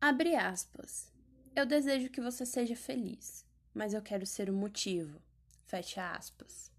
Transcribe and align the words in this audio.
Abre 0.00 0.36
aspas. 0.36 1.12
Eu 1.56 1.66
desejo 1.66 2.08
que 2.08 2.20
você 2.20 2.46
seja 2.46 2.76
feliz, 2.76 3.44
mas 3.74 3.92
eu 3.92 4.00
quero 4.00 4.24
ser 4.24 4.48
o 4.48 4.52
motivo. 4.52 5.20
Fecha 5.66 6.12
aspas. 6.12 6.70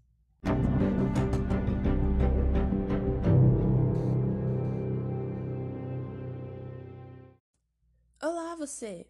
Olá, 8.22 8.56
você! 8.56 9.06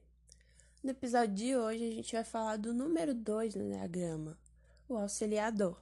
No 0.82 0.90
episódio 0.90 1.34
de 1.36 1.56
hoje 1.56 1.88
a 1.88 1.92
gente 1.92 2.12
vai 2.12 2.24
falar 2.24 2.56
do 2.56 2.74
número 2.74 3.14
2 3.14 3.54
no 3.54 3.62
Enneagrama, 3.62 4.36
o 4.88 4.96
auxiliador. 4.96 5.80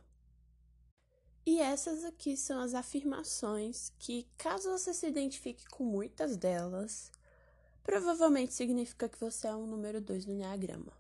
E 1.47 1.61
essas 1.61 2.05
aqui 2.05 2.37
são 2.37 2.61
as 2.61 2.75
afirmações 2.75 3.91
que, 3.99 4.29
caso 4.37 4.71
você 4.71 4.93
se 4.93 5.07
identifique 5.07 5.65
com 5.71 5.83
muitas 5.83 6.37
delas, 6.37 7.11
provavelmente 7.89 8.53
significa 8.53 9.09
que 9.09 9.19
você 9.19 9.49
é 9.49 9.57
um 9.57 9.67
número 9.67 9.99
2 9.99 10.27
no 10.27 10.35
Enneagrama. 10.35 10.93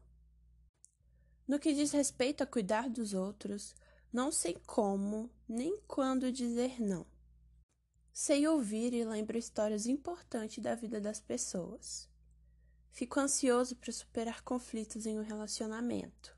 No 1.46 1.58
que 1.58 1.74
diz 1.74 1.92
respeito 1.92 2.42
a 2.42 2.46
cuidar 2.46 2.88
dos 2.88 3.12
outros, 3.12 3.74
não 4.10 4.32
sei 4.32 4.56
como 4.66 5.30
nem 5.46 5.78
quando 5.86 6.32
dizer 6.32 6.80
não. 6.80 7.04
Sei 8.10 8.48
ouvir 8.48 8.94
e 8.94 9.04
lembro 9.04 9.36
histórias 9.36 9.84
importantes 9.84 10.64
da 10.64 10.74
vida 10.74 10.98
das 10.98 11.20
pessoas. 11.20 12.08
Fico 12.90 13.20
ansioso 13.20 13.76
para 13.76 13.92
superar 13.92 14.40
conflitos 14.40 15.04
em 15.04 15.18
um 15.18 15.22
relacionamento. 15.22 16.34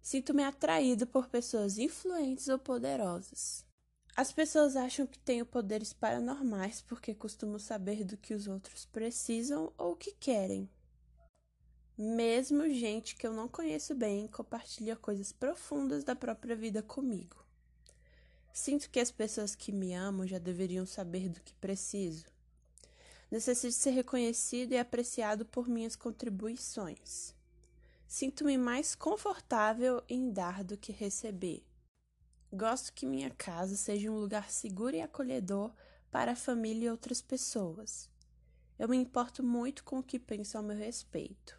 Sinto-me 0.00 0.44
atraído 0.44 1.06
por 1.06 1.28
pessoas 1.28 1.76
influentes 1.76 2.48
ou 2.48 2.58
poderosas. 2.58 3.66
As 4.14 4.30
pessoas 4.30 4.76
acham 4.76 5.06
que 5.06 5.18
tenho 5.18 5.46
poderes 5.46 5.94
paranormais 5.94 6.82
porque 6.82 7.14
costumo 7.14 7.58
saber 7.58 8.04
do 8.04 8.16
que 8.18 8.34
os 8.34 8.46
outros 8.46 8.84
precisam 8.84 9.72
ou 9.78 9.96
que 9.96 10.12
querem. 10.12 10.68
Mesmo 11.96 12.68
gente 12.68 13.16
que 13.16 13.26
eu 13.26 13.32
não 13.32 13.48
conheço 13.48 13.94
bem 13.94 14.26
compartilha 14.28 14.96
coisas 14.96 15.32
profundas 15.32 16.04
da 16.04 16.14
própria 16.14 16.54
vida 16.54 16.82
comigo. 16.82 17.42
Sinto 18.52 18.90
que 18.90 19.00
as 19.00 19.10
pessoas 19.10 19.54
que 19.54 19.72
me 19.72 19.94
amam 19.94 20.26
já 20.26 20.38
deveriam 20.38 20.84
saber 20.84 21.30
do 21.30 21.40
que 21.40 21.54
preciso. 21.54 22.26
Necessito 23.30 23.72
ser 23.72 23.92
reconhecido 23.92 24.72
e 24.72 24.78
apreciado 24.78 25.46
por 25.46 25.66
minhas 25.66 25.96
contribuições. 25.96 27.34
Sinto-me 28.06 28.58
mais 28.58 28.94
confortável 28.94 30.02
em 30.06 30.30
dar 30.30 30.62
do 30.62 30.76
que 30.76 30.92
receber. 30.92 31.64
Gosto 32.54 32.92
que 32.92 33.06
minha 33.06 33.30
casa 33.30 33.74
seja 33.76 34.10
um 34.10 34.18
lugar 34.18 34.50
seguro 34.50 34.94
e 34.94 35.00
acolhedor 35.00 35.72
para 36.10 36.32
a 36.32 36.36
família 36.36 36.86
e 36.86 36.90
outras 36.90 37.22
pessoas. 37.22 38.10
Eu 38.78 38.88
me 38.88 38.96
importo 38.98 39.42
muito 39.42 39.82
com 39.82 39.98
o 39.98 40.02
que 40.02 40.18
pensam 40.18 40.60
ao 40.60 40.66
meu 40.66 40.76
respeito. 40.76 41.58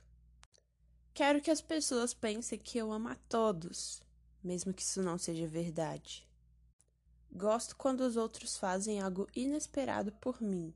Quero 1.11 1.41
que 1.41 1.49
as 1.49 1.61
pessoas 1.61 2.13
pensem 2.13 2.59
que 2.59 2.77
eu 2.77 2.91
amo 2.91 3.07
a 3.07 3.15
todos, 3.27 4.03
mesmo 4.43 4.71
que 4.71 4.83
isso 4.83 5.01
não 5.01 5.17
seja 5.17 5.47
verdade. 5.47 6.27
Gosto 7.31 7.75
quando 7.75 8.01
os 8.01 8.15
outros 8.15 8.55
fazem 8.55 9.01
algo 9.01 9.27
inesperado 9.35 10.11
por 10.11 10.39
mim. 10.43 10.75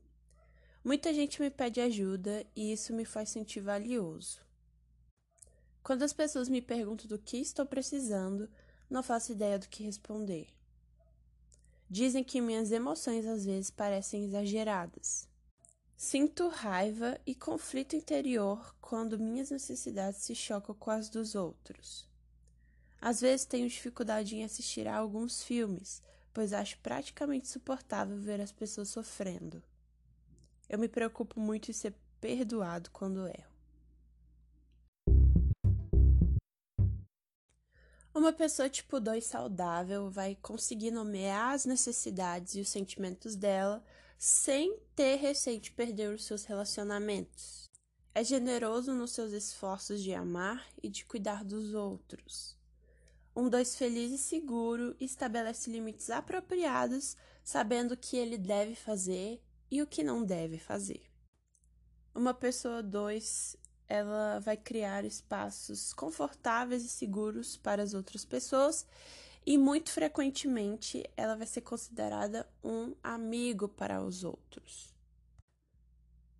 Muita 0.82 1.14
gente 1.14 1.40
me 1.40 1.50
pede 1.50 1.80
ajuda 1.80 2.44
e 2.56 2.72
isso 2.72 2.92
me 2.92 3.04
faz 3.04 3.30
sentir 3.30 3.60
valioso. 3.60 4.40
Quando 5.80 6.02
as 6.02 6.12
pessoas 6.12 6.48
me 6.48 6.60
perguntam 6.60 7.06
do 7.06 7.18
que 7.18 7.36
estou 7.36 7.64
precisando, 7.64 8.48
não 8.88 9.02
faço 9.02 9.32
ideia 9.32 9.58
do 9.58 9.68
que 9.68 9.82
responder. 9.82 10.48
Dizem 11.90 12.22
que 12.22 12.40
minhas 12.40 12.70
emoções 12.70 13.26
às 13.26 13.44
vezes 13.44 13.70
parecem 13.70 14.24
exageradas. 14.24 15.28
Sinto 15.96 16.48
raiva 16.48 17.18
e 17.26 17.34
conflito 17.34 17.96
interior 17.96 18.74
quando 18.80 19.18
minhas 19.18 19.50
necessidades 19.50 20.20
se 20.20 20.34
chocam 20.34 20.74
com 20.74 20.90
as 20.90 21.08
dos 21.08 21.34
outros. 21.34 22.06
Às 23.00 23.20
vezes 23.20 23.46
tenho 23.46 23.68
dificuldade 23.68 24.36
em 24.36 24.44
assistir 24.44 24.86
a 24.86 24.96
alguns 24.96 25.42
filmes, 25.42 26.02
pois 26.32 26.52
acho 26.52 26.78
praticamente 26.78 27.46
insuportável 27.46 28.16
ver 28.16 28.40
as 28.40 28.52
pessoas 28.52 28.88
sofrendo. 28.88 29.62
Eu 30.68 30.78
me 30.78 30.88
preocupo 30.88 31.40
muito 31.40 31.70
em 31.70 31.74
ser 31.74 31.94
perdoado 32.20 32.90
quando 32.90 33.26
erro. 33.26 33.57
Uma 38.18 38.32
pessoa 38.32 38.68
tipo 38.68 38.98
2 38.98 39.24
saudável 39.24 40.10
vai 40.10 40.34
conseguir 40.34 40.90
nomear 40.90 41.54
as 41.54 41.64
necessidades 41.64 42.56
e 42.56 42.60
os 42.60 42.68
sentimentos 42.68 43.36
dela 43.36 43.80
sem 44.18 44.76
ter 44.96 45.14
receio 45.14 45.60
de 45.60 45.70
perder 45.70 46.12
os 46.12 46.24
seus 46.24 46.42
relacionamentos. 46.42 47.70
É 48.12 48.24
generoso 48.24 48.92
nos 48.92 49.12
seus 49.12 49.30
esforços 49.30 50.02
de 50.02 50.12
amar 50.12 50.66
e 50.82 50.88
de 50.88 51.04
cuidar 51.04 51.44
dos 51.44 51.74
outros. 51.74 52.56
Um 53.36 53.48
2 53.48 53.76
feliz 53.76 54.10
e 54.10 54.18
seguro 54.18 54.96
estabelece 54.98 55.70
limites 55.70 56.10
apropriados, 56.10 57.16
sabendo 57.44 57.92
o 57.92 57.96
que 57.96 58.16
ele 58.16 58.36
deve 58.36 58.74
fazer 58.74 59.40
e 59.70 59.80
o 59.80 59.86
que 59.86 60.02
não 60.02 60.24
deve 60.24 60.58
fazer. 60.58 61.08
Uma 62.12 62.34
pessoa 62.34 62.82
2 62.82 63.57
ela 63.88 64.38
vai 64.40 64.56
criar 64.56 65.04
espaços 65.04 65.92
confortáveis 65.92 66.84
e 66.84 66.88
seguros 66.88 67.56
para 67.56 67.82
as 67.82 67.94
outras 67.94 68.24
pessoas 68.24 68.86
e 69.46 69.56
muito 69.56 69.90
frequentemente 69.90 71.08
ela 71.16 71.34
vai 71.34 71.46
ser 71.46 71.62
considerada 71.62 72.46
um 72.62 72.94
amigo 73.02 73.66
para 73.66 74.02
os 74.02 74.22
outros. 74.22 74.92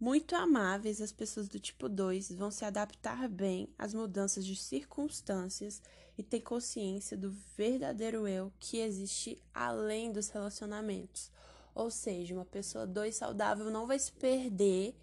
Muito 0.00 0.36
amáveis, 0.36 1.00
as 1.00 1.10
pessoas 1.10 1.48
do 1.48 1.58
tipo 1.58 1.88
2 1.88 2.30
vão 2.32 2.52
se 2.52 2.64
adaptar 2.64 3.28
bem 3.28 3.68
às 3.76 3.92
mudanças 3.92 4.46
de 4.46 4.54
circunstâncias 4.54 5.82
e 6.16 6.22
ter 6.22 6.40
consciência 6.40 7.16
do 7.16 7.34
verdadeiro 7.56 8.28
eu 8.28 8.52
que 8.60 8.78
existe 8.78 9.42
além 9.52 10.12
dos 10.12 10.28
relacionamentos. 10.28 11.32
Ou 11.74 11.90
seja, 11.90 12.34
uma 12.34 12.44
pessoa 12.44 12.86
2 12.86 13.16
saudável 13.16 13.70
não 13.70 13.86
vai 13.86 13.98
se 13.98 14.12
perder 14.12 14.94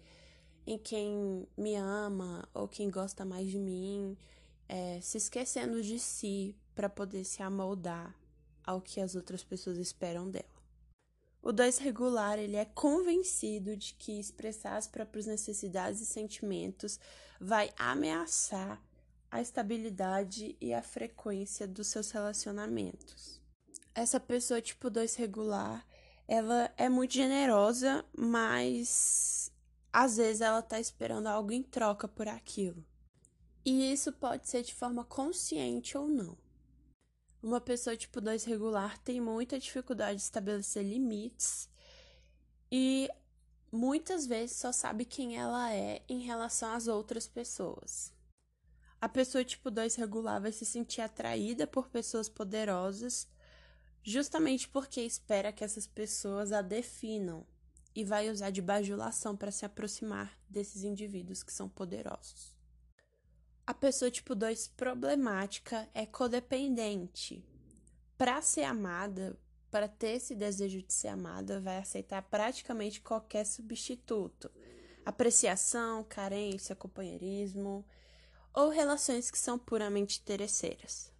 em 0.66 0.76
quem 0.76 1.46
me 1.56 1.76
ama 1.76 2.48
ou 2.52 2.66
quem 2.66 2.90
gosta 2.90 3.24
mais 3.24 3.48
de 3.48 3.58
mim, 3.58 4.16
é, 4.68 5.00
se 5.00 5.16
esquecendo 5.16 5.80
de 5.82 5.98
si 5.98 6.56
para 6.74 6.88
poder 6.88 7.24
se 7.24 7.42
amoldar 7.42 8.14
ao 8.64 8.80
que 8.80 9.00
as 9.00 9.14
outras 9.14 9.44
pessoas 9.44 9.78
esperam 9.78 10.28
dela. 10.28 10.56
O 11.40 11.52
2 11.52 11.78
regular, 11.78 12.40
ele 12.40 12.56
é 12.56 12.64
convencido 12.64 13.76
de 13.76 13.94
que 13.94 14.18
expressar 14.18 14.76
as 14.76 14.88
próprias 14.88 15.26
necessidades 15.26 16.00
e 16.00 16.06
sentimentos 16.06 16.98
vai 17.40 17.72
ameaçar 17.78 18.82
a 19.30 19.40
estabilidade 19.40 20.56
e 20.60 20.74
a 20.74 20.82
frequência 20.82 21.66
dos 21.68 21.86
seus 21.86 22.10
relacionamentos. 22.10 23.40
Essa 23.94 24.18
pessoa 24.18 24.60
tipo 24.60 24.90
2 24.90 25.14
regular, 25.14 25.86
ela 26.26 26.72
é 26.76 26.88
muito 26.88 27.14
generosa, 27.14 28.04
mas 28.12 29.52
às 29.98 30.18
vezes 30.18 30.42
ela 30.42 30.58
está 30.58 30.78
esperando 30.78 31.26
algo 31.26 31.50
em 31.52 31.62
troca 31.62 32.06
por 32.06 32.28
aquilo. 32.28 32.84
E 33.64 33.90
isso 33.90 34.12
pode 34.12 34.46
ser 34.46 34.62
de 34.62 34.74
forma 34.74 35.02
consciente 35.06 35.96
ou 35.96 36.06
não. 36.06 36.36
Uma 37.42 37.62
pessoa 37.62 37.96
tipo 37.96 38.20
2 38.20 38.44
regular 38.44 38.98
tem 38.98 39.22
muita 39.22 39.58
dificuldade 39.58 40.18
de 40.18 40.24
estabelecer 40.24 40.84
limites 40.84 41.70
e 42.70 43.08
muitas 43.72 44.26
vezes 44.26 44.58
só 44.58 44.70
sabe 44.70 45.06
quem 45.06 45.38
ela 45.38 45.72
é 45.72 46.02
em 46.06 46.20
relação 46.20 46.74
às 46.74 46.88
outras 46.88 47.26
pessoas. 47.26 48.12
A 49.00 49.08
pessoa 49.08 49.46
tipo 49.46 49.70
2 49.70 49.94
regular 49.94 50.42
vai 50.42 50.52
se 50.52 50.66
sentir 50.66 51.00
atraída 51.00 51.66
por 51.66 51.88
pessoas 51.88 52.28
poderosas 52.28 53.26
justamente 54.02 54.68
porque 54.68 55.00
espera 55.00 55.54
que 55.54 55.64
essas 55.64 55.86
pessoas 55.86 56.52
a 56.52 56.60
definam 56.60 57.46
e 57.96 58.04
vai 58.04 58.28
usar 58.30 58.50
de 58.50 58.60
bajulação 58.60 59.34
para 59.34 59.50
se 59.50 59.64
aproximar 59.64 60.38
desses 60.46 60.84
indivíduos 60.84 61.42
que 61.42 61.52
são 61.52 61.66
poderosos. 61.66 62.54
A 63.66 63.72
pessoa 63.72 64.10
tipo 64.10 64.34
2 64.34 64.68
problemática 64.68 65.88
é 65.94 66.04
codependente. 66.04 67.42
Para 68.18 68.42
ser 68.42 68.64
amada, 68.64 69.36
para 69.70 69.88
ter 69.88 70.10
esse 70.10 70.34
desejo 70.34 70.82
de 70.82 70.92
ser 70.92 71.08
amada, 71.08 71.58
vai 71.58 71.78
aceitar 71.78 72.20
praticamente 72.22 73.00
qualquer 73.00 73.46
substituto. 73.46 74.50
Apreciação, 75.04 76.04
carência, 76.04 76.76
companheirismo 76.76 77.84
ou 78.52 78.68
relações 78.68 79.30
que 79.30 79.38
são 79.38 79.58
puramente 79.58 80.20
interesseiras. 80.20 81.10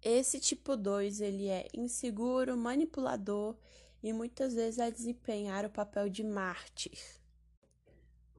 Esse 0.00 0.38
tipo 0.40 0.76
2, 0.76 1.20
ele 1.20 1.48
é 1.48 1.68
inseguro, 1.74 2.56
manipulador 2.56 3.56
e 4.02 4.12
muitas 4.12 4.54
vezes 4.54 4.78
a 4.78 4.90
desempenhar 4.90 5.64
o 5.64 5.70
papel 5.70 6.08
de 6.08 6.24
mártir. 6.24 6.98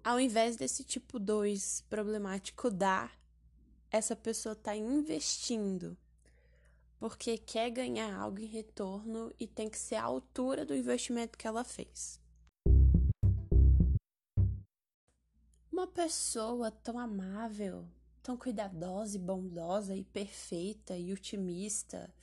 Ao 0.03 0.19
invés 0.19 0.55
desse 0.55 0.83
tipo 0.83 1.19
2 1.19 1.81
problemático 1.89 2.71
dar, 2.71 3.19
essa 3.91 4.15
pessoa 4.15 4.53
está 4.53 4.75
investindo 4.75 5.97
porque 7.01 7.35
quer 7.35 7.71
ganhar 7.71 8.15
algo 8.15 8.39
em 8.39 8.45
retorno 8.45 9.33
e 9.39 9.47
tem 9.47 9.67
que 9.67 9.77
ser 9.77 9.95
a 9.95 10.03
altura 10.03 10.63
do 10.63 10.75
investimento 10.75 11.35
que 11.35 11.47
ela 11.47 11.63
fez. 11.63 12.21
Uma 15.71 15.87
pessoa 15.87 16.69
tão 16.69 16.99
amável, 16.99 17.87
tão 18.21 18.37
cuidadosa 18.37 19.17
e 19.17 19.19
bondosa 19.19 19.95
e 19.95 20.03
perfeita 20.03 20.95
e 20.95 21.11
otimista 21.11 22.13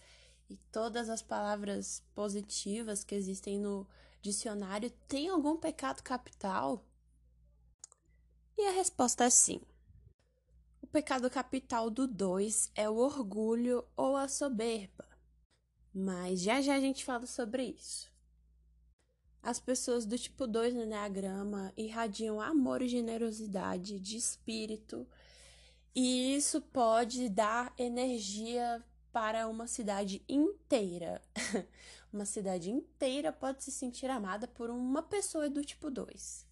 e 0.48 0.56
todas 0.72 1.08
as 1.08 1.22
palavras 1.22 2.02
positivas 2.14 3.04
que 3.04 3.14
existem 3.14 3.58
no 3.58 3.86
dicionário 4.22 4.90
tem 5.06 5.28
algum 5.28 5.56
pecado 5.56 6.02
capital? 6.02 6.84
E 8.56 8.66
a 8.66 8.72
resposta 8.72 9.24
é 9.24 9.30
sim. 9.30 9.60
O 10.82 10.86
pecado 10.86 11.28
capital 11.28 11.90
do 11.90 12.08
2 12.08 12.72
é 12.74 12.88
o 12.88 12.96
orgulho 12.96 13.84
ou 13.96 14.16
a 14.16 14.26
soberba. 14.26 15.06
Mas 15.94 16.40
já 16.40 16.60
já 16.60 16.74
a 16.76 16.80
gente 16.80 17.04
fala 17.04 17.26
sobre 17.26 17.64
isso. 17.64 18.10
As 19.42 19.60
pessoas 19.60 20.04
do 20.04 20.18
tipo 20.18 20.46
2 20.46 20.74
no 20.74 20.82
Enneagrama 20.82 21.72
irradiam 21.76 22.40
amor 22.40 22.82
e 22.82 22.88
generosidade 22.88 24.00
de 24.00 24.16
espírito, 24.16 25.06
e 25.94 26.34
isso 26.36 26.60
pode 26.60 27.28
dar 27.28 27.72
energia 27.78 28.84
para 29.18 29.48
uma 29.48 29.66
cidade 29.66 30.22
inteira. 30.28 31.20
uma 32.12 32.24
cidade 32.24 32.70
inteira 32.70 33.32
pode 33.32 33.64
se 33.64 33.72
sentir 33.72 34.08
amada 34.08 34.46
por 34.46 34.70
uma 34.70 35.02
pessoa 35.02 35.50
do 35.50 35.64
tipo 35.64 35.90
2. 35.90 36.46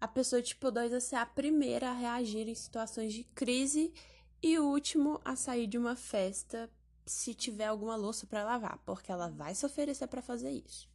A 0.00 0.06
pessoa 0.06 0.40
tipo 0.40 0.70
2 0.70 0.92
vai 0.92 1.00
ser 1.00 1.16
a 1.16 1.26
primeira 1.26 1.90
a 1.90 1.92
reagir 1.92 2.48
em 2.48 2.54
situações 2.54 3.12
de 3.12 3.24
crise 3.24 3.92
e 4.40 4.56
o 4.60 4.64
último 4.64 5.20
a 5.24 5.34
sair 5.34 5.66
de 5.66 5.76
uma 5.76 5.96
festa 5.96 6.70
se 7.04 7.34
tiver 7.34 7.66
alguma 7.66 7.96
louça 7.96 8.28
para 8.28 8.44
lavar, 8.44 8.78
porque 8.86 9.10
ela 9.10 9.28
vai 9.28 9.52
se 9.52 9.66
oferecer 9.66 10.06
para 10.06 10.22
fazer 10.22 10.52
isso. 10.52 10.88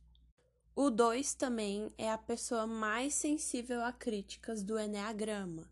O 0.74 0.90
2 0.90 1.34
também 1.34 1.92
é 1.98 2.10
a 2.10 2.18
pessoa 2.18 2.66
mais 2.66 3.14
sensível 3.14 3.84
a 3.84 3.92
críticas 3.92 4.64
do 4.64 4.80
Enneagrama. 4.80 5.70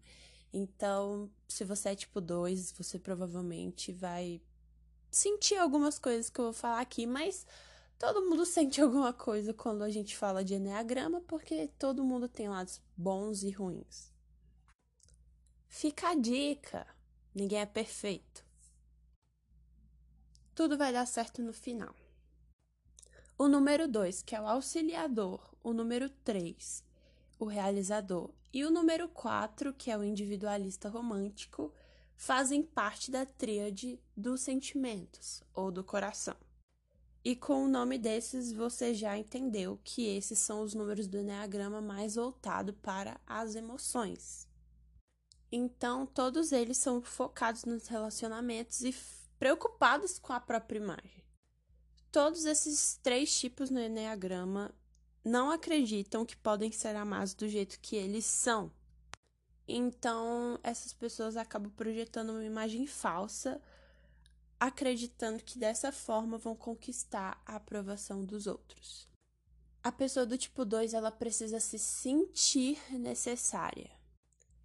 Então, 0.52 1.32
se 1.48 1.64
você 1.64 1.90
é 1.90 1.96
tipo 1.96 2.20
2, 2.20 2.74
você 2.74 3.00
provavelmente 3.00 3.94
vai 3.94 4.42
sentir 5.18 5.58
algumas 5.58 5.98
coisas 5.98 6.30
que 6.30 6.40
eu 6.40 6.46
vou 6.46 6.54
falar 6.54 6.80
aqui, 6.80 7.06
mas 7.08 7.46
todo 7.98 8.30
mundo 8.30 8.46
sente 8.46 8.80
alguma 8.80 9.12
coisa 9.12 9.54
quando 9.54 9.84
a 9.84 9.90
gente 9.90 10.16
fala 10.16 10.44
de 10.44 10.56
Enneagrama, 10.56 11.22
porque 11.22 11.68
todo 11.80 12.04
mundo 12.04 12.30
tem 12.30 12.48
lados 12.48 12.82
bons 12.96 13.44
e 13.44 13.50
ruins. 13.50 14.12
Fica 15.68 16.10
a 16.10 16.16
dica: 16.16 16.88
ninguém 17.34 17.60
é 17.60 17.66
perfeito. 17.66 18.46
Tudo 20.54 20.78
vai 20.78 20.92
dar 20.92 21.06
certo 21.06 21.42
no 21.42 21.54
final. 21.54 21.94
O 23.38 23.48
número 23.48 23.88
2, 23.88 24.24
que 24.24 24.36
é 24.36 24.42
o 24.42 24.48
auxiliador, 24.48 25.40
o 25.64 25.72
número 25.72 26.10
3, 26.10 26.84
o 27.38 27.46
realizador, 27.46 28.32
e 28.52 28.66
o 28.66 28.72
número 28.72 29.08
4, 29.10 29.72
que 29.74 29.92
é 29.92 29.98
o 29.98 30.04
individualista 30.04 30.90
romântico, 30.90 31.72
fazem 32.18 32.64
parte 32.64 33.12
da 33.12 33.26
tríade 33.26 34.00
dos 34.16 34.42
sentimentos 34.42 35.44
ou 35.54 35.72
do 35.72 35.84
coração. 35.84 36.36
E 37.24 37.36
com 37.36 37.64
o 37.64 37.68
nome 37.68 37.98
desses, 37.98 38.52
você 38.52 38.94
já 38.94 39.18
entendeu 39.18 39.80
que 39.84 40.06
esses 40.06 40.40
são 40.40 40.62
os 40.62 40.74
números 40.74 41.08
do 41.08 41.20
Enneagrama 41.20 41.80
mais 41.80 42.16
voltado 42.16 42.74
para 42.74 43.20
as 43.28 43.54
emoções. 43.56 44.48
Então, 45.52 46.06
todos 46.06 46.52
eles 46.52 46.78
são 46.78 47.02
focados 47.02 47.66
nos 47.66 47.88
relacionamentos 47.88 48.82
e 48.82 48.96
preocupados 49.38 50.18
com 50.20 50.34
a 50.34 50.40
própria 50.40 50.80
imagem. 50.80 51.24
Todos 52.12 52.46
esses 52.46 52.98
três 53.04 53.38
tipos 53.40 53.70
no 53.70 53.80
Enneagrama 53.80 54.74
não 55.24 55.52
acreditam 55.52 56.26
que 56.26 56.36
podem 56.36 56.72
ser 56.72 56.96
amados 56.96 57.34
do 57.34 57.48
jeito 57.48 57.80
que 57.82 57.96
eles 57.96 58.26
são. 58.26 58.72
Então, 59.68 60.60
essas 60.64 60.94
pessoas 60.94 61.36
acabam 61.36 61.70
projetando 61.72 62.30
uma 62.30 62.46
imagem 62.46 62.88
falsa, 62.88 63.62
acreditando 64.60 65.44
que 65.44 65.60
dessa 65.60 65.92
forma 65.92 66.38
vão 66.38 66.56
conquistar 66.56 67.42
a 67.46 67.56
aprovação 67.56 68.24
dos 68.24 68.48
outros. 68.48 69.08
A 69.84 69.92
pessoa 69.92 70.26
do 70.26 70.38
tipo 70.38 70.64
2, 70.64 70.94
ela 70.94 71.12
precisa 71.12 71.60
se 71.60 71.78
sentir 71.78 72.80
necessária. 72.98 73.92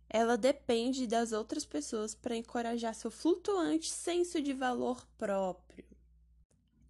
Ela 0.08 0.36
depende 0.36 1.06
das 1.06 1.32
outras 1.32 1.64
pessoas 1.64 2.14
para 2.14 2.36
encorajar 2.36 2.94
seu 2.94 3.10
flutuante 3.10 3.90
senso 3.90 4.40
de 4.42 4.52
valor 4.52 5.06
próprio 5.16 5.92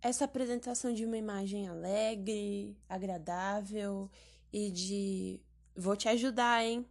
essa 0.02 0.24
apresentação 0.24 0.92
de 0.92 1.04
uma 1.04 1.16
imagem 1.16 1.68
alegre, 1.68 2.76
agradável 2.88 4.10
e 4.52 4.68
de 4.70 5.40
vou 5.76 5.96
te 5.96 6.08
ajudar, 6.08 6.64
hein? 6.64 6.84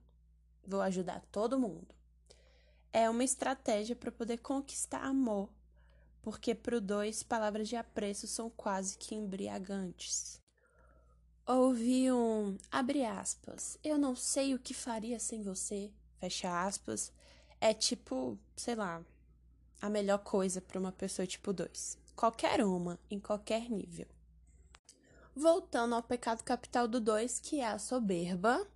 Vou 0.65 0.81
ajudar 0.81 1.21
todo 1.31 1.59
mundo. 1.59 1.87
É 2.93 3.09
uma 3.09 3.23
estratégia 3.23 3.95
para 3.95 4.11
poder 4.11 4.37
conquistar 4.39 5.03
amor, 5.03 5.49
porque 6.21 6.53
para 6.53 6.77
o 6.77 6.81
dois, 6.81 7.23
palavras 7.23 7.69
de 7.69 7.75
apreço 7.75 8.27
são 8.27 8.49
quase 8.49 8.97
que 8.97 9.15
embriagantes. 9.15 10.39
Ouvi 11.47 12.11
um, 12.11 12.57
abre 12.71 13.03
aspas, 13.03 13.77
eu 13.83 13.97
não 13.97 14.15
sei 14.15 14.53
o 14.53 14.59
que 14.59 14.73
faria 14.73 15.19
sem 15.19 15.41
você, 15.41 15.91
fecha 16.19 16.65
aspas, 16.65 17.11
é 17.59 17.73
tipo, 17.73 18.37
sei 18.55 18.75
lá, 18.75 19.03
a 19.81 19.89
melhor 19.89 20.19
coisa 20.19 20.61
para 20.61 20.79
uma 20.79 20.91
pessoa 20.91 21.25
tipo 21.25 21.51
2 21.51 22.01
qualquer 22.21 22.63
uma, 22.63 22.99
em 23.09 23.19
qualquer 23.19 23.67
nível. 23.67 24.05
Voltando 25.35 25.95
ao 25.95 26.03
pecado 26.03 26.43
capital 26.43 26.87
do 26.87 26.99
2, 26.99 27.39
que 27.39 27.59
é 27.59 27.67
a 27.67 27.79
soberba, 27.79 28.67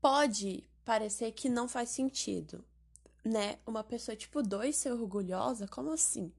pode 0.00 0.68
parecer 0.88 1.32
que 1.32 1.50
não 1.50 1.68
faz 1.68 1.90
sentido, 1.90 2.64
né? 3.22 3.58
Uma 3.66 3.84
pessoa 3.84 4.16
tipo 4.16 4.42
2 4.42 4.74
ser 4.74 4.90
orgulhosa, 4.90 5.68
como 5.68 5.92
assim? 5.92 6.32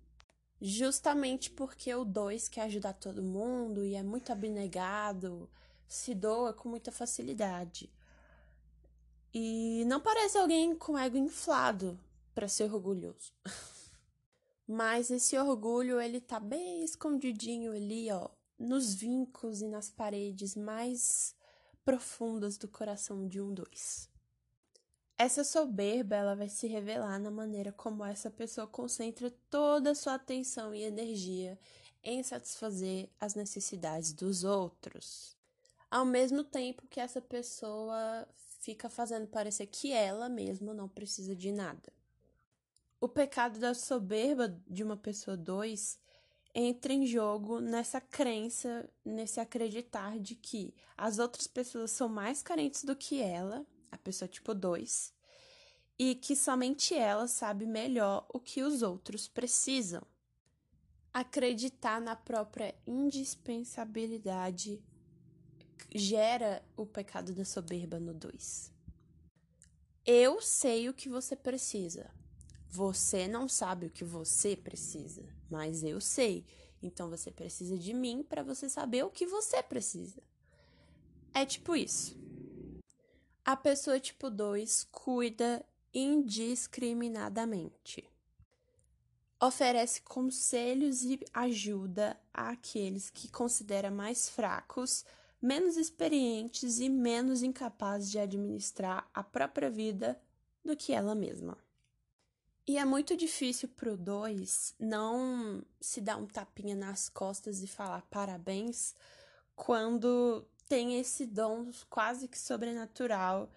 Justamente 0.60 1.52
porque 1.52 1.94
o 1.94 2.04
2 2.04 2.50
quer 2.50 2.64
ajudar 2.64 2.94
todo 2.94 3.22
mundo 3.22 3.86
e 3.86 3.94
é 3.94 4.02
muito 4.02 4.32
abnegado, 4.32 5.48
se 5.88 6.16
doa 6.16 6.52
com 6.52 6.68
muita 6.68 6.92
facilidade. 6.92 7.94
E 9.32 9.84
não 9.86 10.02
parece 10.02 10.40
alguém 10.40 10.76
com 10.76 10.98
ego 10.98 11.16
inflado 11.16 12.00
para 12.34 12.48
ser 12.48 12.74
orgulhoso. 12.74 13.32
Mas 14.66 15.12
esse 15.12 15.38
orgulho, 15.38 16.02
ele 16.02 16.20
tá 16.20 16.40
bem 16.40 16.84
escondidinho 16.84 17.72
ali, 17.72 18.12
ó, 18.12 18.28
nos 18.58 18.96
vincos 18.96 19.62
e 19.62 19.68
nas 19.68 19.92
paredes 19.92 20.56
mais 20.56 21.36
profundas 21.86 22.58
do 22.58 22.68
coração 22.68 23.28
de 23.28 23.40
um 23.40 23.54
dois. 23.54 24.09
Essa 25.22 25.44
soberba, 25.44 26.16
ela 26.16 26.34
vai 26.34 26.48
se 26.48 26.66
revelar 26.66 27.20
na 27.20 27.30
maneira 27.30 27.74
como 27.74 28.06
essa 28.06 28.32
pessoa 28.32 28.66
concentra 28.66 29.30
toda 29.50 29.92
a 29.92 29.96
sua 29.96 30.14
atenção 30.14 30.74
e 30.74 30.84
energia 30.84 31.60
em 32.02 32.24
satisfazer 32.24 33.10
as 33.20 33.36
necessidades 33.36 34.14
dos 34.14 34.46
outros. 34.46 35.36
Ao 35.92 36.06
mesmo 36.06 36.42
tempo 36.42 36.88
que 36.88 37.02
essa 37.02 37.20
pessoa 37.20 38.26
fica 38.62 38.90
fazendo 38.90 39.28
parecer 39.28 39.68
que 39.68 39.92
ela 39.92 40.30
mesma 40.30 40.74
não 40.74 40.88
precisa 40.88 41.36
de 41.36 41.52
nada. 41.52 41.92
O 43.02 43.10
pecado 43.10 43.60
da 43.60 43.74
soberba 43.74 44.58
de 44.66 44.84
uma 44.86 44.96
pessoa 44.96 45.36
dois 45.36 46.00
entra 46.56 46.94
em 46.94 47.06
jogo 47.06 47.60
nessa 47.60 48.00
crença, 48.00 48.90
nesse 49.04 49.42
acreditar 49.42 50.18
de 50.18 50.36
que 50.36 50.74
as 50.96 51.20
outras 51.20 51.46
pessoas 51.46 51.92
são 51.92 52.08
mais 52.08 52.42
carentes 52.42 52.86
do 52.86 52.96
que 52.96 53.22
ela, 53.22 53.66
a 53.92 53.98
pessoa 53.98 54.28
tipo 54.28 54.54
2, 54.54 55.14
e 56.00 56.16
que 56.16 56.34
somente 56.34 56.96
ela 56.96 57.28
sabe 57.28 57.66
melhor 57.66 58.26
o 58.34 58.40
que 58.40 58.64
os 58.64 58.82
outros 58.82 59.28
precisam. 59.28 60.02
Acreditar 61.14 62.00
na 62.00 62.16
própria 62.16 62.74
indispensabilidade 62.88 64.82
gera 65.94 66.64
o 66.78 66.86
pecado 66.86 67.34
da 67.34 67.44
soberba 67.44 68.00
no 68.00 68.14
2. 68.14 68.72
Eu 70.06 70.42
sei 70.42 70.88
o 70.88 70.94
que 70.94 71.10
você 71.10 71.36
precisa. 71.36 72.10
Você 72.70 73.28
não 73.28 73.50
sabe 73.50 73.88
o 73.88 73.92
que 73.92 74.06
você 74.06 74.56
precisa, 74.56 75.28
mas 75.50 75.84
eu 75.84 76.00
sei. 76.00 76.46
Então 76.82 77.10
você 77.10 77.30
precisa 77.30 77.78
de 77.78 77.94
mim 77.94 78.24
para 78.24 78.42
você 78.42 78.70
saber 78.70 79.04
o 79.04 79.10
que 79.10 79.26
você 79.26 79.62
precisa. 79.62 80.24
É 81.34 81.46
tipo 81.46 81.76
isso. 81.76 82.18
A 83.44 83.58
pessoa 83.58 84.00
tipo 84.00 84.30
2 84.30 84.86
cuida 84.92 85.66
indiscriminadamente. 85.94 88.10
Oferece 89.42 90.02
conselhos 90.02 91.02
e 91.04 91.18
ajuda 91.34 92.20
àqueles 92.34 93.10
que 93.10 93.32
considera 93.32 93.90
mais 93.90 94.28
fracos, 94.28 95.06
menos 95.42 95.78
experientes 95.78 96.80
e 96.80 96.90
menos 96.90 97.42
incapazes 97.42 98.12
de 98.12 98.20
administrar 98.20 99.10
a 99.14 99.24
própria 99.24 99.70
vida 99.70 100.22
do 100.64 100.76
que 100.76 100.92
ela 100.92 101.16
mesma. 101.16 101.58
E 102.68 102.78
é 102.78 102.86
muito 102.86 103.18
difícil 103.18 103.70
pro 103.70 103.98
dois 103.98 104.76
não 104.78 105.64
se 105.82 106.02
dar 106.02 106.18
um 106.18 106.28
tapinha 106.28 106.76
nas 106.76 107.10
costas 107.10 107.64
e 107.64 107.68
falar 107.68 108.04
parabéns 108.12 108.94
quando 109.56 110.46
tem 110.68 111.00
esse 111.00 111.26
dom 111.26 111.72
quase 111.90 112.28
que 112.28 112.38
sobrenatural 112.38 113.50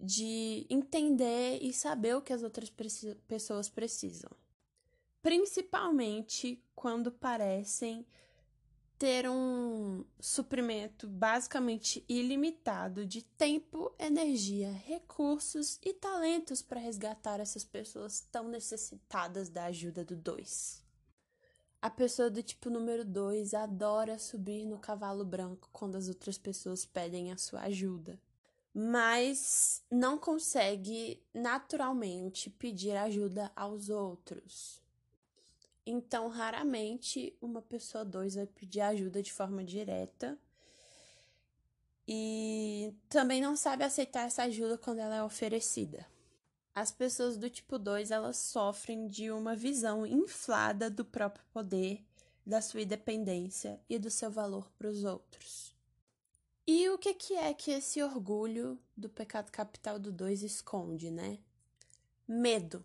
de 0.00 0.66
entender 0.68 1.58
e 1.62 1.72
saber 1.72 2.16
o 2.16 2.22
que 2.22 2.32
as 2.32 2.42
outras 2.42 2.72
pessoas 3.26 3.68
precisam. 3.68 4.30
Principalmente 5.22 6.62
quando 6.74 7.10
parecem 7.10 8.06
ter 8.98 9.28
um 9.28 10.04
suprimento 10.18 11.06
basicamente 11.06 12.04
ilimitado 12.08 13.04
de 13.04 13.22
tempo, 13.22 13.94
energia, 13.98 14.72
recursos 14.72 15.78
e 15.82 15.92
talentos 15.92 16.62
para 16.62 16.80
resgatar 16.80 17.40
essas 17.40 17.64
pessoas 17.64 18.20
tão 18.32 18.48
necessitadas 18.48 19.50
da 19.50 19.66
ajuda 19.66 20.04
do 20.04 20.16
dois. 20.16 20.82
A 21.82 21.90
pessoa 21.90 22.30
do 22.30 22.42
tipo 22.42 22.70
número 22.70 23.04
2 23.04 23.52
adora 23.52 24.18
subir 24.18 24.64
no 24.64 24.78
cavalo 24.78 25.24
branco 25.24 25.68
quando 25.72 25.96
as 25.96 26.08
outras 26.08 26.38
pessoas 26.38 26.86
pedem 26.86 27.30
a 27.30 27.36
sua 27.36 27.60
ajuda, 27.60 28.18
mas 28.78 29.82
não 29.90 30.18
consegue 30.18 31.18
naturalmente 31.32 32.50
pedir 32.50 32.94
ajuda 32.94 33.50
aos 33.56 33.88
outros. 33.88 34.82
Então, 35.86 36.28
raramente 36.28 37.34
uma 37.40 37.62
pessoa 37.62 38.04
2 38.04 38.34
vai 38.34 38.46
pedir 38.46 38.82
ajuda 38.82 39.22
de 39.22 39.32
forma 39.32 39.64
direta. 39.64 40.38
E 42.06 42.92
também 43.08 43.40
não 43.40 43.56
sabe 43.56 43.82
aceitar 43.82 44.26
essa 44.26 44.42
ajuda 44.42 44.76
quando 44.76 44.98
ela 44.98 45.16
é 45.16 45.22
oferecida. 45.22 46.06
As 46.74 46.90
pessoas 46.92 47.38
do 47.38 47.48
tipo 47.48 47.78
2, 47.78 48.10
elas 48.10 48.36
sofrem 48.36 49.08
de 49.08 49.30
uma 49.30 49.56
visão 49.56 50.04
inflada 50.04 50.90
do 50.90 51.02
próprio 51.02 51.46
poder, 51.50 52.04
da 52.44 52.60
sua 52.60 52.82
independência 52.82 53.80
e 53.88 53.98
do 53.98 54.10
seu 54.10 54.30
valor 54.30 54.70
para 54.76 54.90
os 54.90 55.02
outros. 55.02 55.75
E 56.66 56.88
o 56.88 56.98
que, 56.98 57.14
que 57.14 57.34
é 57.34 57.54
que 57.54 57.70
esse 57.70 58.02
orgulho 58.02 58.78
do 58.96 59.08
pecado 59.08 59.50
capital 59.50 59.98
do 59.98 60.10
2 60.10 60.42
esconde, 60.42 61.10
né? 61.10 61.38
Medo 62.26 62.84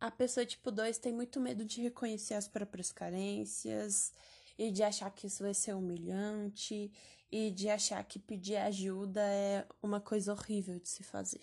a 0.00 0.10
pessoa 0.10 0.46
tipo 0.46 0.72
2 0.72 0.96
tem 0.98 1.12
muito 1.12 1.38
medo 1.38 1.62
de 1.64 1.82
reconhecer 1.82 2.34
as 2.34 2.48
próprias 2.48 2.90
carências 2.90 4.14
e 4.58 4.70
de 4.70 4.82
achar 4.82 5.10
que 5.10 5.26
isso 5.26 5.42
vai 5.42 5.52
ser 5.52 5.74
humilhante 5.74 6.90
e 7.30 7.50
de 7.50 7.68
achar 7.68 8.02
que 8.04 8.18
pedir 8.18 8.56
ajuda 8.56 9.20
é 9.20 9.66
uma 9.82 10.00
coisa 10.00 10.32
horrível 10.32 10.80
de 10.80 10.88
se 10.88 11.02
fazer. 11.02 11.42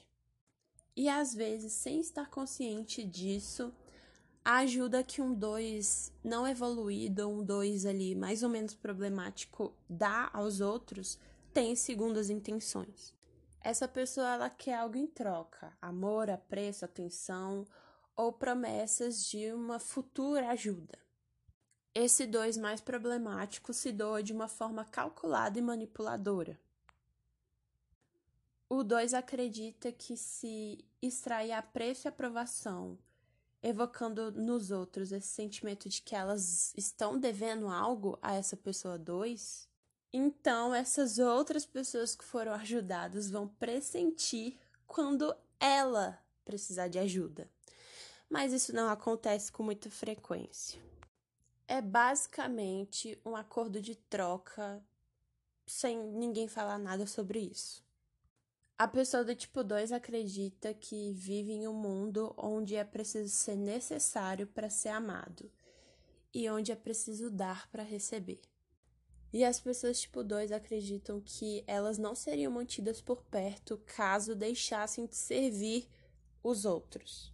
E 0.95 1.07
às 1.07 1.35
vezes, 1.35 1.71
sem 1.73 1.99
estar 1.99 2.31
consciente 2.31 3.03
disso, 3.03 3.71
a 4.47 4.59
ajuda 4.59 5.03
que 5.03 5.21
um 5.21 5.33
2 5.33 6.13
não 6.23 6.47
evoluído, 6.47 7.27
um 7.27 7.43
2 7.43 7.85
ali 7.85 8.15
mais 8.15 8.43
ou 8.43 8.49
menos 8.49 8.73
problemático, 8.73 9.75
dá 9.89 10.29
aos 10.31 10.61
outros, 10.61 11.19
tem 11.53 11.75
segundas 11.75 12.29
intenções. 12.29 13.13
Essa 13.59 13.89
pessoa 13.89 14.35
ela 14.35 14.49
quer 14.49 14.75
algo 14.75 14.95
em 14.95 15.05
troca: 15.05 15.77
amor, 15.81 16.29
apreço, 16.29 16.85
atenção 16.85 17.67
ou 18.15 18.31
promessas 18.31 19.25
de 19.25 19.51
uma 19.51 19.79
futura 19.79 20.47
ajuda. 20.51 20.97
Esse 21.93 22.25
dois 22.25 22.55
mais 22.55 22.79
problemático 22.79 23.73
se 23.73 23.91
doa 23.91 24.23
de 24.23 24.31
uma 24.31 24.47
forma 24.47 24.85
calculada 24.85 25.59
e 25.59 25.61
manipuladora. 25.61 26.57
O 28.69 28.81
2 28.81 29.13
acredita 29.13 29.91
que 29.91 30.15
se 30.15 30.85
extrair 31.01 31.51
apreço 31.51 32.07
e 32.07 32.09
aprovação, 32.09 32.97
evocando 33.61 34.31
nos 34.31 34.71
outros 34.71 35.11
esse 35.11 35.27
sentimento 35.27 35.89
de 35.89 36.01
que 36.01 36.15
elas 36.15 36.73
estão 36.75 37.19
devendo 37.19 37.67
algo 37.67 38.17
a 38.21 38.35
essa 38.35 38.55
pessoa 38.55 38.97
2, 38.97 39.67
então 40.13 40.73
essas 40.73 41.19
outras 41.19 41.65
pessoas 41.65 42.15
que 42.15 42.23
foram 42.23 42.53
ajudadas 42.53 43.29
vão 43.29 43.47
pressentir 43.47 44.57
quando 44.85 45.35
ela 45.59 46.17
precisar 46.45 46.87
de 46.87 46.99
ajuda 46.99 47.49
mas 48.29 48.51
isso 48.51 48.73
não 48.73 48.89
acontece 48.89 49.51
com 49.51 49.63
muita 49.63 49.89
frequência. 49.89 50.79
É 51.67 51.81
basicamente 51.81 53.19
um 53.25 53.35
acordo 53.35 53.81
de 53.81 53.95
troca 53.95 54.83
sem 55.65 55.97
ninguém 55.97 56.47
falar 56.47 56.77
nada 56.77 57.05
sobre 57.05 57.39
isso. 57.39 57.83
A 58.79 58.87
pessoa 58.87 59.23
do 59.23 59.33
tipo 59.33 59.63
2 59.63 59.91
acredita 59.91 60.71
que 60.71 61.11
vive 61.11 61.51
em 61.51 61.67
um 61.67 61.73
mundo 61.73 62.31
onde 62.37 62.75
é 62.75 62.83
preciso 62.83 63.33
ser 63.33 63.55
necessário 63.55 64.45
para 64.45 64.69
ser 64.69 64.89
amado 64.89 65.51
e 66.31 66.47
onde 66.47 66.71
é 66.71 66.75
preciso 66.75 67.31
dar 67.31 67.67
para 67.71 67.81
receber. 67.81 68.39
E 69.33 69.43
as 69.43 69.59
pessoas 69.59 69.99
tipo 69.99 70.23
2 70.23 70.51
acreditam 70.51 71.19
que 71.19 71.63
elas 71.65 71.97
não 71.97 72.13
seriam 72.13 72.51
mantidas 72.51 73.01
por 73.01 73.23
perto 73.23 73.81
caso 73.83 74.35
deixassem 74.35 75.07
de 75.07 75.15
servir 75.15 75.89
os 76.43 76.63
outros. 76.63 77.33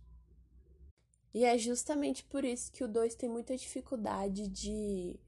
E 1.33 1.43
é 1.43 1.57
justamente 1.57 2.23
por 2.23 2.45
isso 2.45 2.71
que 2.71 2.85
o 2.85 2.88
2 2.88 3.15
tem 3.15 3.27
muita 3.27 3.57
dificuldade 3.57 4.47
de 4.47 5.19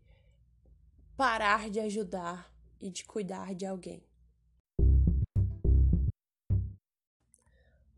parar 1.18 1.70
de 1.70 1.82
ajudar 1.82 2.50
e 2.80 2.90
de 2.90 3.04
cuidar 3.04 3.54
de 3.54 3.66
alguém. 3.66 4.02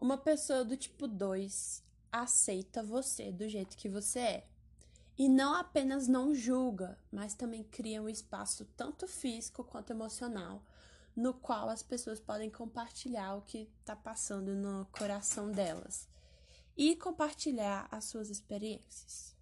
Uma 0.07 0.17
pessoa 0.17 0.63
do 0.63 0.77
tipo 0.77 1.05
2 1.05 1.83
aceita 2.09 2.81
você 2.81 3.29
do 3.29 3.49
jeito 3.49 3.75
que 3.75 3.89
você 3.89 4.19
é. 4.19 4.47
E 5.17 5.27
não 5.27 5.53
apenas 5.53 6.07
não 6.07 6.33
julga, 6.33 6.97
mas 7.11 7.33
também 7.33 7.61
cria 7.61 8.01
um 8.01 8.07
espaço 8.07 8.63
tanto 8.77 9.05
físico 9.05 9.65
quanto 9.65 9.91
emocional 9.91 10.63
no 11.13 11.33
qual 11.33 11.67
as 11.67 11.83
pessoas 11.83 12.21
podem 12.21 12.49
compartilhar 12.49 13.35
o 13.35 13.41
que 13.41 13.69
está 13.81 13.97
passando 13.97 14.55
no 14.55 14.85
coração 14.97 15.51
delas 15.51 16.07
e 16.77 16.95
compartilhar 16.95 17.89
as 17.91 18.05
suas 18.05 18.29
experiências. 18.29 19.35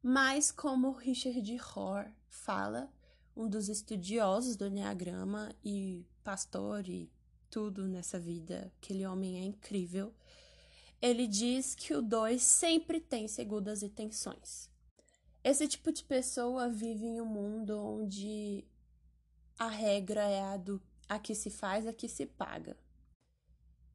Mas, 0.00 0.52
como 0.52 0.92
Richard 0.92 1.56
Rohr 1.56 2.08
fala, 2.28 2.88
um 3.36 3.48
dos 3.48 3.68
estudiosos 3.68 4.54
do 4.54 4.68
Enneagrama 4.68 5.52
e 5.64 6.06
pastor 6.22 6.88
e 6.88 7.10
tudo 7.54 7.86
nessa 7.86 8.18
vida, 8.18 8.72
aquele 8.78 9.06
homem 9.06 9.38
é 9.38 9.44
incrível, 9.44 10.12
ele 11.00 11.24
diz 11.28 11.72
que 11.72 11.94
o 11.94 12.02
2 12.02 12.42
sempre 12.42 13.00
tem 13.00 13.28
segundas 13.28 13.80
intenções. 13.80 14.68
Esse 15.44 15.68
tipo 15.68 15.92
de 15.92 16.02
pessoa 16.02 16.68
vive 16.68 17.06
em 17.06 17.20
um 17.20 17.24
mundo 17.24 17.78
onde 17.78 18.64
a 19.56 19.68
regra 19.68 20.22
é 20.22 20.42
a 20.42 20.56
do 20.56 20.82
a 21.08 21.16
que 21.20 21.32
se 21.32 21.48
faz, 21.48 21.86
a 21.86 21.92
que 21.92 22.08
se 22.08 22.26
paga. 22.26 22.76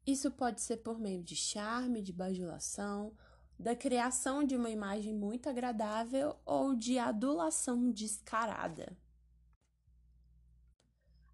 Isso 0.08 0.32
pode 0.32 0.62
ser 0.62 0.78
por 0.78 0.98
meio 0.98 1.22
de 1.22 1.36
charme, 1.36 2.02
de 2.02 2.14
bajulação, 2.14 3.12
da 3.60 3.76
criação 3.76 4.42
de 4.42 4.56
uma 4.56 4.70
imagem 4.70 5.14
muito 5.14 5.50
agradável 5.50 6.38
ou 6.46 6.74
de 6.78 6.98
adulação 6.98 7.92
descarada. 7.92 8.96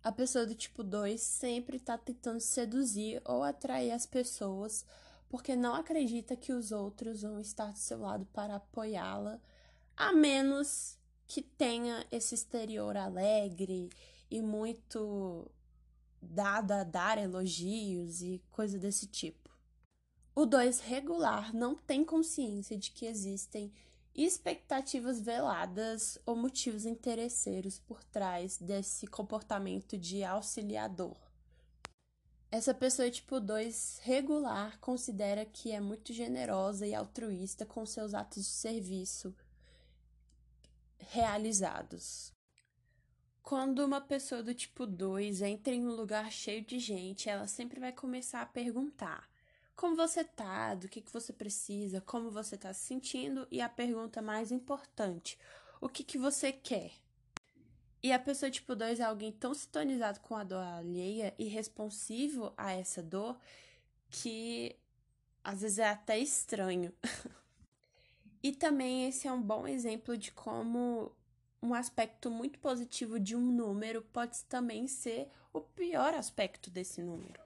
A 0.05 0.11
pessoa 0.11 0.45
do 0.45 0.53
tipo 0.53 0.83
2 0.83 1.19
sempre 1.19 1.77
está 1.77 1.97
tentando 1.97 2.39
seduzir 2.39 3.19
ou 3.25 3.41
atrair 3.41 3.89
as 3.89 4.05
pessoas 4.05 4.85
porque 5.27 5.55
não 5.55 5.73
acredita 5.73 6.35
que 6.35 6.53
os 6.53 6.71
outros 6.71 7.23
vão 7.23 7.39
estar 7.39 7.71
do 7.71 7.79
seu 7.79 8.01
lado 8.01 8.23
para 8.27 8.57
apoiá-la, 8.57 9.41
a 9.97 10.13
menos 10.13 10.95
que 11.25 11.41
tenha 11.41 12.05
esse 12.11 12.35
exterior 12.35 12.95
alegre 12.95 13.89
e 14.29 14.43
muito 14.43 15.49
dado 16.21 16.73
a 16.73 16.83
dar 16.83 17.17
elogios 17.17 18.21
e 18.21 18.39
coisa 18.51 18.77
desse 18.77 19.07
tipo. 19.07 19.49
O 20.35 20.45
2 20.45 20.81
regular 20.81 21.51
não 21.51 21.73
tem 21.73 22.05
consciência 22.05 22.77
de 22.77 22.91
que 22.91 23.07
existem 23.07 23.73
expectativas 24.23 25.19
veladas 25.19 26.17
ou 26.25 26.35
motivos 26.35 26.85
interesseiros 26.85 27.79
por 27.79 28.03
trás 28.03 28.57
desse 28.57 29.05
comportamento 29.05 29.97
de 29.97 30.23
auxiliador. 30.23 31.17
Essa 32.49 32.73
pessoa 32.73 33.11
tipo 33.11 33.41
2 33.41 33.99
regular 34.03 34.79
considera 34.79 35.45
que 35.45 35.71
é 35.71 35.81
muito 35.81 36.13
generosa 36.13 36.87
e 36.87 36.95
altruísta 36.95 37.65
com 37.65 37.85
seus 37.85 38.13
atos 38.13 38.43
de 38.43 38.49
serviço 38.49 39.35
realizados. 40.97 42.31
Quando 43.41 43.85
uma 43.85 43.99
pessoa 43.99 44.41
do 44.41 44.53
tipo 44.53 44.87
2 44.87 45.41
entra 45.41 45.73
em 45.73 45.85
um 45.85 45.91
lugar 45.91 46.31
cheio 46.31 46.63
de 46.63 46.79
gente, 46.79 47.29
ela 47.29 47.47
sempre 47.47 47.79
vai 47.79 47.91
começar 47.91 48.41
a 48.41 48.45
perguntar: 48.45 49.29
como 49.75 49.95
você 49.95 50.23
tá? 50.23 50.73
Do 50.75 50.87
que, 50.87 51.01
que 51.01 51.11
você 51.11 51.33
precisa? 51.33 52.01
Como 52.01 52.31
você 52.31 52.57
tá 52.57 52.73
se 52.73 52.85
sentindo? 52.85 53.47
E 53.51 53.61
a 53.61 53.69
pergunta 53.69 54.21
mais 54.21 54.51
importante: 54.51 55.37
o 55.81 55.89
que, 55.89 56.03
que 56.03 56.17
você 56.17 56.51
quer? 56.51 56.91
E 58.01 58.11
a 58.11 58.19
pessoa 58.19 58.51
tipo 58.51 58.75
2 58.75 58.99
é 58.99 59.03
alguém 59.03 59.31
tão 59.31 59.53
sintonizado 59.53 60.19
com 60.19 60.35
a 60.35 60.43
dor 60.43 60.63
alheia 60.63 61.33
e 61.39 61.45
responsivo 61.45 62.53
a 62.55 62.71
essa 62.71 63.01
dor 63.01 63.35
que 64.09 64.75
às 65.43 65.61
vezes 65.61 65.79
é 65.79 65.89
até 65.89 66.17
estranho. 66.19 66.93
e 68.43 68.51
também 68.51 69.07
esse 69.07 69.27
é 69.27 69.31
um 69.31 69.41
bom 69.41 69.67
exemplo 69.67 70.15
de 70.15 70.31
como 70.31 71.11
um 71.61 71.73
aspecto 71.73 72.29
muito 72.29 72.59
positivo 72.59 73.19
de 73.19 73.35
um 73.35 73.41
número 73.41 74.01
pode 74.01 74.43
também 74.45 74.87
ser 74.87 75.27
o 75.51 75.59
pior 75.59 76.13
aspecto 76.13 76.69
desse 76.69 77.01
número. 77.01 77.41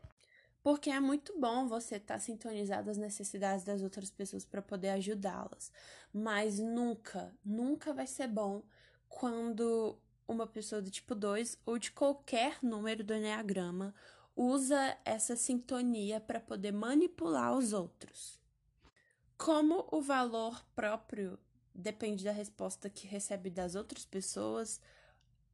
Porque 0.61 0.89
é 0.89 0.99
muito 0.99 1.39
bom 1.39 1.67
você 1.67 1.95
estar 1.95 2.15
tá 2.15 2.19
sintonizado 2.19 2.89
às 2.89 2.97
necessidades 2.97 3.63
das 3.63 3.81
outras 3.81 4.09
pessoas 4.09 4.43
para 4.45 4.61
poder 4.61 4.89
ajudá-las. 4.89 5.71
Mas 6.13 6.59
nunca, 6.59 7.33
nunca 7.43 7.93
vai 7.93 8.05
ser 8.05 8.27
bom 8.27 8.63
quando 9.07 9.97
uma 10.27 10.45
pessoa 10.45 10.81
do 10.81 10.91
tipo 10.91 11.15
2 11.15 11.57
ou 11.65 11.79
de 11.79 11.91
qualquer 11.91 12.59
número 12.61 13.03
do 13.03 13.13
Enneagrama 13.13 13.95
usa 14.35 14.97
essa 15.03 15.35
sintonia 15.35 16.19
para 16.19 16.39
poder 16.39 16.71
manipular 16.71 17.57
os 17.57 17.73
outros. 17.73 18.39
Como 19.37 19.87
o 19.91 20.01
valor 20.01 20.63
próprio 20.75 21.39
depende 21.73 22.23
da 22.23 22.31
resposta 22.31 22.89
que 22.89 23.07
recebe 23.07 23.49
das 23.49 23.75
outras 23.75 24.05
pessoas, 24.05 24.79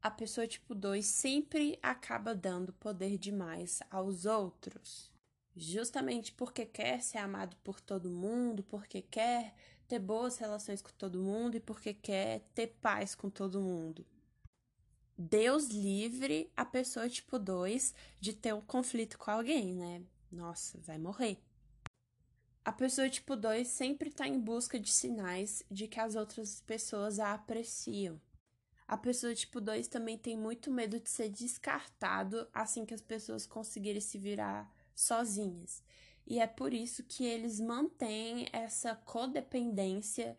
a 0.06 0.12
pessoa 0.12 0.46
tipo 0.46 0.76
2 0.76 1.04
sempre 1.04 1.80
acaba 1.82 2.36
dando 2.36 2.72
poder 2.74 3.18
demais 3.18 3.82
aos 3.90 4.28
outros. 4.28 5.12
Justamente 5.56 6.32
porque 6.32 6.64
quer 6.64 7.02
ser 7.02 7.18
amado 7.18 7.58
por 7.64 7.82
todo 7.82 8.08
mundo, 8.08 8.62
porque 8.62 9.02
quer 9.02 9.56
ter 9.88 9.98
boas 9.98 10.38
relações 10.38 10.80
com 10.80 10.92
todo 10.92 11.18
mundo 11.18 11.58
e 11.58 11.60
porque 11.60 11.92
quer 11.92 12.42
ter 12.54 12.68
paz 12.80 13.16
com 13.16 13.32
todo 13.32 13.60
mundo. 13.60 14.06
Deus 15.18 15.70
livre 15.70 16.52
a 16.56 16.64
pessoa 16.64 17.10
tipo 17.10 17.40
2 17.40 17.96
de 18.20 18.32
ter 18.32 18.54
um 18.54 18.62
conflito 18.62 19.18
com 19.18 19.32
alguém, 19.32 19.74
né? 19.74 20.04
Nossa, 20.32 20.78
vai 20.82 21.00
morrer. 21.00 21.40
A 22.64 22.72
pessoa 22.72 23.10
tipo 23.10 23.36
2 23.36 23.68
sempre 23.68 24.10
está 24.10 24.28
em 24.28 24.40
busca 24.40 24.80
de 24.80 24.94
sinais 24.94 25.64
de 25.72 25.88
que 25.88 26.00
as 26.00 26.14
outras 26.14 26.62
pessoas 26.62 27.18
a 27.18 27.34
apreciam. 27.34 28.22
A 28.88 28.98
pessoa 28.98 29.34
tipo 29.34 29.60
2 29.60 29.88
também 29.88 30.18
tem 30.18 30.38
muito 30.38 30.72
medo 30.72 31.00
de 31.00 31.10
ser 31.10 31.30
descartado 31.30 32.48
assim 32.54 32.86
que 32.86 32.94
as 32.94 33.02
pessoas 33.02 33.48
conseguirem 33.48 34.02
se 34.02 34.18
virar 34.18 34.72
sozinhas. 34.94 35.84
E 36.28 36.40
é 36.40 36.48
por 36.48 36.74
isso 36.74 37.04
que 37.04 37.26
eles 37.26 37.60
mantêm 37.60 38.48
essa 38.52 38.96
codependência 38.96 40.38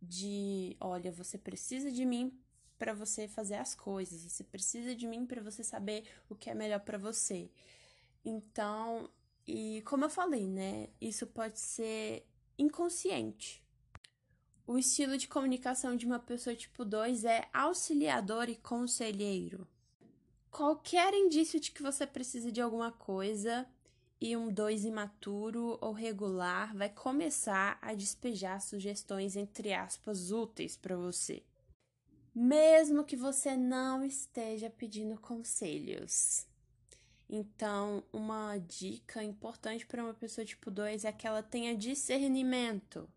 de, 0.00 0.76
olha, 0.80 1.10
você 1.10 1.36
precisa 1.36 1.90
de 1.90 2.04
mim 2.04 2.36
para 2.78 2.94
você 2.94 3.26
fazer 3.26 3.56
as 3.56 3.74
coisas, 3.74 4.22
você 4.22 4.44
precisa 4.44 4.94
de 4.94 5.06
mim 5.06 5.26
para 5.26 5.42
você 5.42 5.64
saber 5.64 6.04
o 6.28 6.34
que 6.34 6.48
é 6.50 6.54
melhor 6.54 6.80
para 6.80 6.98
você. 6.98 7.50
Então, 8.24 9.10
e 9.46 9.82
como 9.82 10.04
eu 10.04 10.10
falei, 10.10 10.46
né, 10.46 10.88
isso 11.00 11.26
pode 11.26 11.58
ser 11.58 12.24
inconsciente. 12.56 13.64
O 14.68 14.76
estilo 14.76 15.16
de 15.16 15.26
comunicação 15.26 15.96
de 15.96 16.04
uma 16.04 16.18
pessoa 16.18 16.54
tipo 16.54 16.84
2 16.84 17.24
é 17.24 17.48
auxiliador 17.54 18.50
e 18.50 18.54
conselheiro. 18.54 19.66
Qualquer 20.50 21.14
indício 21.14 21.58
de 21.58 21.70
que 21.70 21.82
você 21.82 22.06
precisa 22.06 22.52
de 22.52 22.60
alguma 22.60 22.92
coisa 22.92 23.66
e 24.20 24.36
um 24.36 24.52
2 24.52 24.84
imaturo 24.84 25.78
ou 25.80 25.92
regular 25.92 26.76
vai 26.76 26.90
começar 26.90 27.78
a 27.80 27.94
despejar 27.94 28.60
sugestões 28.60 29.36
entre 29.36 29.72
aspas 29.72 30.30
úteis 30.30 30.76
para 30.76 30.94
você. 30.94 31.42
Mesmo 32.34 33.06
que 33.06 33.16
você 33.16 33.56
não 33.56 34.04
esteja 34.04 34.68
pedindo 34.68 35.18
conselhos. 35.18 36.46
Então, 37.26 38.04
uma 38.12 38.58
dica 38.58 39.24
importante 39.24 39.86
para 39.86 40.04
uma 40.04 40.12
pessoa 40.12 40.44
tipo 40.44 40.70
2 40.70 41.06
é 41.06 41.12
que 41.12 41.26
ela 41.26 41.42
tenha 41.42 41.74
discernimento 41.74 43.08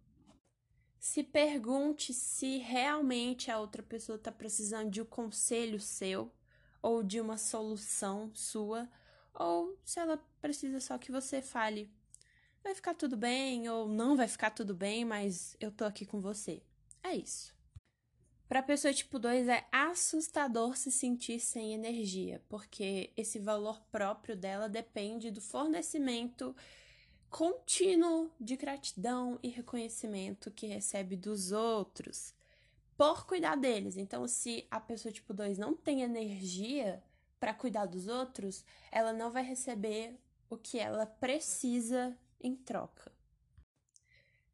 se 1.02 1.24
pergunte 1.24 2.14
se 2.14 2.60
realmente 2.60 3.50
a 3.50 3.60
outra 3.60 3.82
pessoa 3.82 4.18
está 4.18 4.32
precisando 4.32 4.92
de 4.92 5.02
um 5.02 5.06
conselho 5.06 5.80
seu 5.80 6.32
ou 6.80 7.02
de 7.02 7.20
uma 7.20 7.38
solução 7.38 8.30
sua, 8.36 8.88
ou 9.34 9.76
se 9.84 10.00
ela 10.00 10.24
precisa 10.40 10.80
só 10.80 11.00
que 11.00 11.12
você 11.12 11.42
fale. 11.42 11.92
Vai 12.64 12.76
ficar 12.76 12.94
tudo 12.94 13.18
bem 13.18 13.68
ou 13.68 13.88
não 13.88 14.16
vai 14.16 14.28
ficar 14.28 14.52
tudo 14.52 14.76
bem, 14.76 15.04
mas 15.04 15.58
eu 15.60 15.72
tô 15.72 15.86
aqui 15.86 16.06
com 16.06 16.22
você. 16.22 16.62
É 17.04 17.16
isso. 17.16 17.52
Para 18.48 18.62
pessoa 18.62 18.94
tipo 18.94 19.18
2 19.18 19.48
é 19.48 19.66
assustador 19.72 20.78
se 20.78 20.92
sentir 20.92 21.40
sem 21.40 21.74
energia, 21.74 22.44
porque 22.48 23.12
esse 23.18 23.40
valor 23.40 23.82
próprio 23.92 24.36
dela 24.36 24.70
depende 24.70 25.32
do 25.32 25.42
fornecimento 25.42 26.56
contínuo 27.32 28.30
de 28.40 28.58
gratidão 28.58 29.40
e 29.42 29.48
reconhecimento 29.48 30.52
que 30.52 30.68
recebe 30.68 31.16
dos 31.16 31.54
outros 31.54 32.34
por 32.98 33.26
cuidar 33.26 33.56
deles. 33.56 33.96
Então, 33.98 34.28
se 34.28 34.68
a 34.70 34.80
pessoa 34.80 35.12
tipo 35.12 35.34
2 35.34 35.58
não 35.58 35.74
tem 35.74 36.02
energia 36.02 37.02
para 37.40 37.54
cuidar 37.54 37.86
dos 37.86 38.08
outros, 38.08 38.64
ela 38.92 39.14
não 39.14 39.32
vai 39.32 39.44
receber 39.44 40.20
o 40.50 40.58
que 40.58 40.78
ela 40.78 41.06
precisa 41.06 42.16
em 42.40 42.56
troca. 42.56 43.12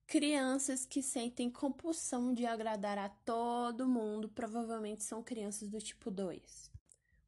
Crianças 0.05 0.85
que 0.85 1.01
sentem 1.01 1.49
compulsão 1.49 2.33
de 2.33 2.45
agradar 2.45 2.97
a 2.97 3.09
todo 3.09 3.87
mundo 3.87 4.29
provavelmente 4.29 5.03
são 5.03 5.21
crianças 5.21 5.67
do 5.67 5.81
tipo 5.81 6.09
2. 6.09 6.76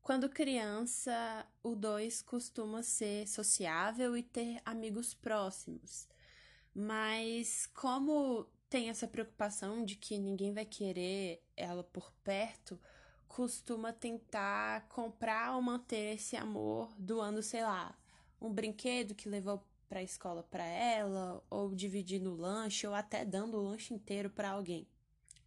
Quando 0.02 0.30
criança, 0.30 1.46
o 1.62 1.76
2 1.76 2.22
costuma 2.22 2.82
ser 2.82 3.28
sociável 3.28 4.18
e 4.18 4.24
ter 4.24 4.62
amigos 4.66 5.14
próximos. 5.14 6.08
Mas 6.74 7.68
como 7.68 8.48
tem 8.70 8.90
essa 8.90 9.08
preocupação 9.08 9.84
de 9.84 9.96
que 9.96 10.18
ninguém 10.18 10.54
vai 10.54 10.66
querer 10.66 11.44
ela 11.56 11.84
por 11.84 12.12
perto, 12.24 12.80
costuma 13.28 13.94
tentar 13.94 14.88
comprar 14.90 15.56
ou 15.56 15.62
manter 15.62 16.16
esse 16.16 16.36
amor 16.36 16.94
doando, 16.98 17.44
sei 17.44 17.64
lá, 17.64 17.96
um 18.42 18.52
brinquedo 18.52 19.16
que 19.16 19.30
levou 19.30 19.64
para 19.88 20.00
a 20.00 20.04
escola 20.04 20.44
para 20.44 20.64
ela, 20.64 21.44
ou 21.50 21.74
dividindo 21.74 22.32
o 22.32 22.36
lanche, 22.36 22.86
ou 22.88 22.94
até 22.94 23.26
dando 23.26 23.58
o 23.58 23.62
lanche 23.62 23.94
inteiro 23.94 24.30
para 24.30 24.52
alguém, 24.52 24.88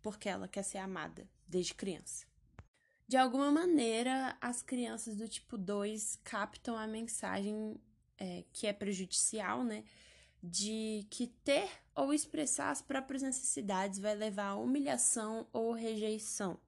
porque 0.03 0.29
ela 0.29 0.49
quer 0.49 0.65
ser 0.65 0.79
amada 0.79 1.29
desde 1.47 1.75
criança. 1.75 2.32
De 3.13 3.19
alguma 3.19 3.51
maneira, 3.51 4.35
as 4.41 4.63
crianças 4.63 5.17
do 5.17 5.29
tipo 5.29 5.59
2 5.59 6.19
captam 6.25 6.79
a 6.79 6.87
mensagem 6.87 7.77
é, 8.17 8.43
que 8.55 8.67
é 8.67 8.73
prejudicial, 8.73 9.63
né? 9.63 9.85
De 10.43 11.07
que 11.11 11.27
ter 11.27 11.69
ou 11.95 12.15
expressar 12.15 12.71
as 12.71 12.81
próprias 12.81 13.21
necessidades 13.21 13.99
vai 13.99 14.15
levar 14.15 14.47
a 14.47 14.57
humilhação 14.57 15.47
ou 15.53 15.73
rejeição. 15.73 16.59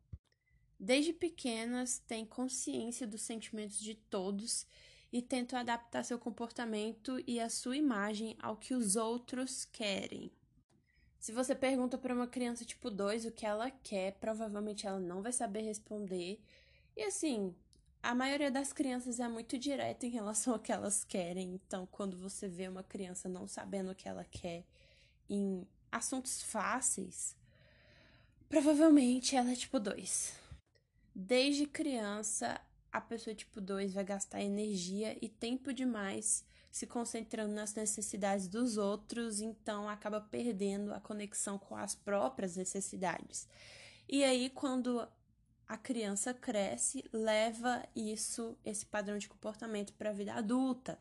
Desde 0.78 1.14
pequenas, 1.14 1.98
têm 2.00 2.26
consciência 2.26 3.06
dos 3.06 3.22
sentimentos 3.22 3.80
de 3.80 3.94
todos 3.94 4.66
e 5.10 5.22
tentam 5.22 5.58
adaptar 5.58 6.04
seu 6.04 6.18
comportamento 6.18 7.24
e 7.26 7.40
a 7.40 7.48
sua 7.48 7.78
imagem 7.78 8.36
ao 8.38 8.58
que 8.58 8.74
os 8.74 8.96
outros 8.96 9.64
querem. 9.64 10.30
Se 11.24 11.32
você 11.32 11.54
pergunta 11.54 11.96
para 11.96 12.12
uma 12.14 12.26
criança 12.26 12.66
tipo 12.66 12.90
2 12.90 13.24
o 13.24 13.32
que 13.32 13.46
ela 13.46 13.70
quer, 13.70 14.12
provavelmente 14.20 14.86
ela 14.86 15.00
não 15.00 15.22
vai 15.22 15.32
saber 15.32 15.62
responder. 15.62 16.38
E 16.94 17.02
assim, 17.02 17.54
a 18.02 18.14
maioria 18.14 18.50
das 18.50 18.74
crianças 18.74 19.18
é 19.18 19.26
muito 19.26 19.56
direta 19.56 20.04
em 20.04 20.10
relação 20.10 20.52
ao 20.52 20.58
que 20.58 20.70
elas 20.70 21.02
querem. 21.02 21.54
Então, 21.54 21.88
quando 21.90 22.18
você 22.18 22.46
vê 22.46 22.68
uma 22.68 22.82
criança 22.82 23.26
não 23.26 23.48
sabendo 23.48 23.92
o 23.92 23.94
que 23.94 24.06
ela 24.06 24.22
quer 24.22 24.66
em 25.26 25.66
assuntos 25.90 26.42
fáceis, 26.42 27.34
provavelmente 28.46 29.34
ela 29.34 29.50
é 29.50 29.56
tipo 29.56 29.80
2. 29.80 30.38
Desde 31.14 31.66
criança, 31.66 32.60
a 32.92 33.00
pessoa 33.00 33.34
tipo 33.34 33.62
2 33.62 33.94
vai 33.94 34.04
gastar 34.04 34.42
energia 34.42 35.16
e 35.22 35.30
tempo 35.30 35.72
demais 35.72 36.44
se 36.74 36.88
concentrando 36.88 37.54
nas 37.54 37.72
necessidades 37.72 38.48
dos 38.48 38.76
outros, 38.76 39.40
então 39.40 39.88
acaba 39.88 40.20
perdendo 40.20 40.92
a 40.92 40.98
conexão 40.98 41.56
com 41.56 41.76
as 41.76 41.94
próprias 41.94 42.56
necessidades. 42.56 43.48
E 44.08 44.24
aí, 44.24 44.50
quando 44.50 45.06
a 45.68 45.78
criança 45.78 46.34
cresce, 46.34 47.08
leva 47.12 47.88
isso, 47.94 48.58
esse 48.64 48.84
padrão 48.84 49.16
de 49.18 49.28
comportamento 49.28 49.92
para 49.94 50.10
a 50.10 50.12
vida 50.12 50.34
adulta. 50.34 51.00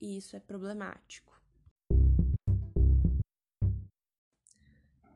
E 0.00 0.18
isso 0.18 0.36
é 0.36 0.38
problemático. 0.38 1.36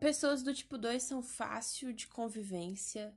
Pessoas 0.01 0.43
do 0.43 0.53
tipo 0.53 0.77
2 0.77 1.01
são 1.01 1.23
fácil 1.23 1.93
de 1.93 2.09
convivência 2.09 3.15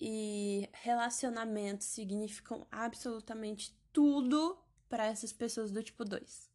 e 0.00 0.68
relacionamentos 0.72 1.86
significam 1.86 2.66
absolutamente 2.72 3.72
tudo 3.92 4.65
para 4.88 5.06
essas 5.06 5.32
pessoas 5.32 5.70
do 5.70 5.82
tipo 5.82 6.04
2. 6.04 6.50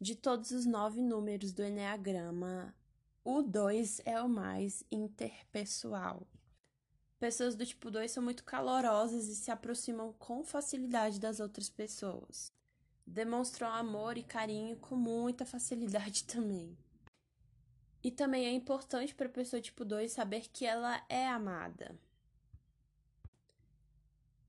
De 0.00 0.14
todos 0.14 0.50
os 0.50 0.66
nove 0.66 1.00
números 1.00 1.52
do 1.52 1.62
Enneagrama, 1.62 2.74
o 3.24 3.40
2 3.42 4.00
é 4.04 4.20
o 4.20 4.28
mais 4.28 4.82
interpessoal. 4.90 6.26
Pessoas 7.20 7.54
do 7.54 7.64
tipo 7.64 7.88
2 7.88 8.10
são 8.10 8.20
muito 8.20 8.42
calorosas 8.42 9.28
e 9.28 9.36
se 9.36 9.50
aproximam 9.50 10.12
com 10.14 10.42
facilidade 10.42 11.20
das 11.20 11.38
outras 11.38 11.70
pessoas. 11.70 12.52
Demonstram 13.06 13.68
amor 13.68 14.18
e 14.18 14.24
carinho 14.24 14.76
com 14.76 14.96
muita 14.96 15.46
facilidade 15.46 16.24
também. 16.26 16.76
E 18.02 18.10
também 18.10 18.46
é 18.46 18.50
importante 18.50 19.14
para 19.14 19.26
a 19.26 19.32
pessoa 19.32 19.62
tipo 19.62 19.84
2 19.84 20.10
saber 20.10 20.48
que 20.52 20.66
ela 20.66 21.00
é 21.08 21.28
amada. 21.28 21.96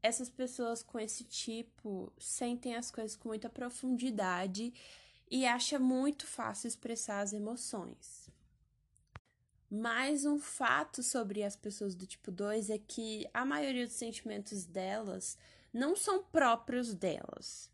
Essas 0.03 0.29
pessoas 0.29 0.83
com 0.83 0.99
esse 0.99 1.23
tipo 1.23 2.11
sentem 2.19 2.75
as 2.75 2.91
coisas 2.91 3.15
com 3.15 3.29
muita 3.29 3.49
profundidade 3.49 4.73
e 5.31 5.45
acha 5.45 5.79
muito 5.79 6.27
fácil 6.27 6.67
expressar 6.67 7.21
as 7.21 7.31
emoções. 7.31 8.29
Mas 9.71 10.25
um 10.25 10.37
fato 10.37 11.01
sobre 11.01 11.41
as 11.41 11.55
pessoas 11.55 11.95
do 11.95 12.05
tipo 12.05 12.29
2 12.29 12.69
é 12.69 12.77
que 12.77 13.27
a 13.33 13.43
maioria 13.43 13.87
dos 13.87 13.95
sentimentos 13.95 14.65
delas 14.65 15.37
não 15.73 15.95
são 15.95 16.21
próprios 16.21 16.93
delas. 16.93 17.71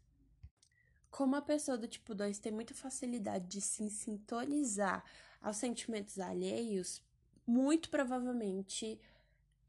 Como 1.11 1.35
a 1.35 1.41
pessoa 1.41 1.77
do 1.77 1.87
tipo 1.87 2.13
2 2.15 2.39
tem 2.39 2.51
muita 2.51 2.73
facilidade 2.73 3.47
de 3.47 3.59
se 3.59 3.89
sintonizar 3.89 5.03
aos 5.41 5.57
sentimentos 5.57 6.19
alheios, 6.19 7.01
muito 7.45 7.89
provavelmente 7.89 8.99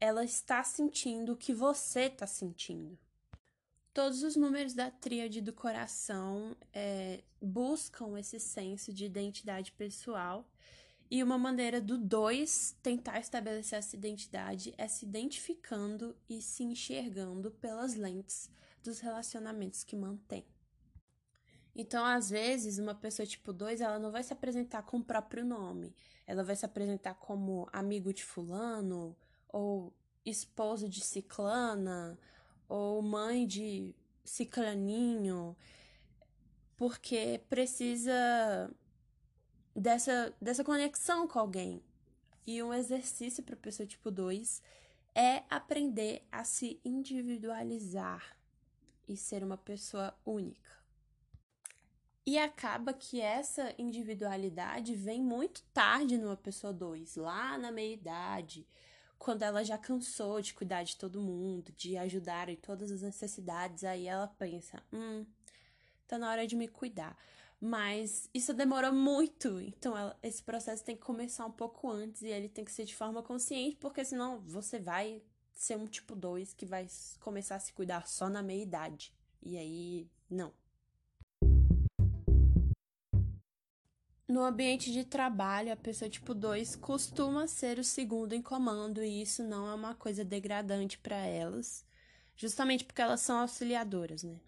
ela 0.01 0.25
está 0.25 0.63
sentindo 0.63 1.33
o 1.33 1.37
que 1.37 1.53
você 1.53 2.05
está 2.05 2.25
sentindo. 2.25 2.97
Todos 3.93 4.23
os 4.23 4.35
números 4.35 4.73
da 4.73 4.89
tríade 4.89 5.41
do 5.41 5.53
coração 5.53 6.57
é, 6.73 7.23
buscam 7.39 8.17
esse 8.17 8.39
senso 8.39 8.91
de 8.91 9.05
identidade 9.05 9.71
pessoal 9.73 10.49
e 11.09 11.21
uma 11.21 11.37
maneira 11.37 11.79
do 11.79 11.97
dois 11.97 12.75
tentar 12.81 13.19
estabelecer 13.19 13.77
essa 13.77 13.95
identidade 13.95 14.73
é 14.77 14.87
se 14.87 15.05
identificando 15.05 16.15
e 16.27 16.41
se 16.41 16.63
enxergando 16.63 17.51
pelas 17.51 17.95
lentes 17.95 18.49
dos 18.81 19.01
relacionamentos 19.01 19.83
que 19.83 19.95
mantém. 19.95 20.45
Então, 21.75 22.03
às 22.05 22.29
vezes, 22.29 22.79
uma 22.79 22.95
pessoa 22.95 23.25
tipo 23.25 23.53
2, 23.53 23.81
ela 23.81 23.99
não 23.99 24.11
vai 24.11 24.23
se 24.23 24.33
apresentar 24.33 24.83
com 24.83 24.97
o 24.97 25.03
próprio 25.03 25.45
nome. 25.45 25.93
Ela 26.25 26.43
vai 26.43 26.55
se 26.55 26.65
apresentar 26.65 27.13
como 27.15 27.67
amigo 27.71 28.13
de 28.13 28.23
fulano, 28.23 29.15
ou 29.51 29.93
esposo 30.25 30.87
de 30.87 31.01
ciclana, 31.01 32.17
ou 32.67 33.01
mãe 33.01 33.45
de 33.45 33.93
ciclaninho, 34.23 35.55
porque 36.77 37.41
precisa 37.49 38.73
dessa, 39.75 40.33
dessa 40.41 40.63
conexão 40.63 41.27
com 41.27 41.39
alguém. 41.39 41.83
E 42.45 42.61
um 42.63 42.73
exercício 42.73 43.43
para 43.43 43.55
pessoa 43.55 43.85
tipo 43.85 44.09
2 44.09 44.61
é 45.13 45.43
aprender 45.49 46.25
a 46.31 46.43
se 46.43 46.79
individualizar 46.83 48.37
e 49.07 49.17
ser 49.17 49.43
uma 49.43 49.57
pessoa 49.57 50.17
única. 50.25 50.71
E 52.25 52.37
acaba 52.37 52.93
que 52.93 53.19
essa 53.19 53.73
individualidade 53.77 54.95
vem 54.95 55.21
muito 55.21 55.63
tarde 55.73 56.17
numa 56.17 56.37
pessoa 56.37 56.71
2, 56.71 57.15
lá 57.15 57.57
na 57.57 57.71
meia-idade, 57.71 58.65
quando 59.21 59.43
ela 59.43 59.63
já 59.63 59.77
cansou 59.77 60.41
de 60.41 60.51
cuidar 60.51 60.81
de 60.81 60.97
todo 60.97 61.21
mundo, 61.21 61.71
de 61.73 61.95
ajudar 61.95 62.49
em 62.49 62.55
todas 62.55 62.91
as 62.91 63.03
necessidades, 63.03 63.83
aí 63.83 64.07
ela 64.07 64.27
pensa: 64.27 64.81
hum, 64.91 65.23
tá 66.07 66.17
na 66.17 66.27
hora 66.27 66.47
de 66.47 66.55
me 66.55 66.67
cuidar. 66.67 67.15
Mas 67.59 68.27
isso 68.33 68.51
demora 68.51 68.91
muito, 68.91 69.61
então 69.61 69.95
ela, 69.95 70.17
esse 70.23 70.41
processo 70.41 70.83
tem 70.83 70.95
que 70.95 71.03
começar 71.03 71.45
um 71.45 71.51
pouco 71.51 71.87
antes 71.87 72.23
e 72.23 72.29
ele 72.29 72.49
tem 72.49 72.65
que 72.65 72.71
ser 72.71 72.83
de 72.83 72.95
forma 72.95 73.21
consciente, 73.21 73.75
porque 73.75 74.03
senão 74.03 74.39
você 74.39 74.79
vai 74.79 75.21
ser 75.53 75.77
um 75.77 75.85
tipo 75.85 76.15
2 76.15 76.55
que 76.55 76.65
vai 76.65 76.87
começar 77.19 77.57
a 77.57 77.59
se 77.59 77.71
cuidar 77.73 78.07
só 78.07 78.27
na 78.27 78.41
meia-idade. 78.41 79.13
E 79.43 79.55
aí, 79.55 80.09
não. 80.27 80.51
No 84.31 84.45
ambiente 84.45 84.93
de 84.93 85.03
trabalho, 85.03 85.73
a 85.73 85.75
pessoa 85.75 86.09
tipo 86.09 86.33
2 86.33 86.77
costuma 86.77 87.47
ser 87.47 87.77
o 87.77 87.83
segundo 87.83 88.31
em 88.31 88.41
comando 88.41 89.03
e 89.03 89.21
isso 89.21 89.43
não 89.43 89.67
é 89.67 89.75
uma 89.75 89.93
coisa 89.93 90.23
degradante 90.23 90.97
para 90.97 91.17
elas, 91.17 91.85
justamente 92.37 92.85
porque 92.85 93.01
elas 93.01 93.19
são 93.19 93.39
auxiliadoras, 93.39 94.23
né? 94.23 94.39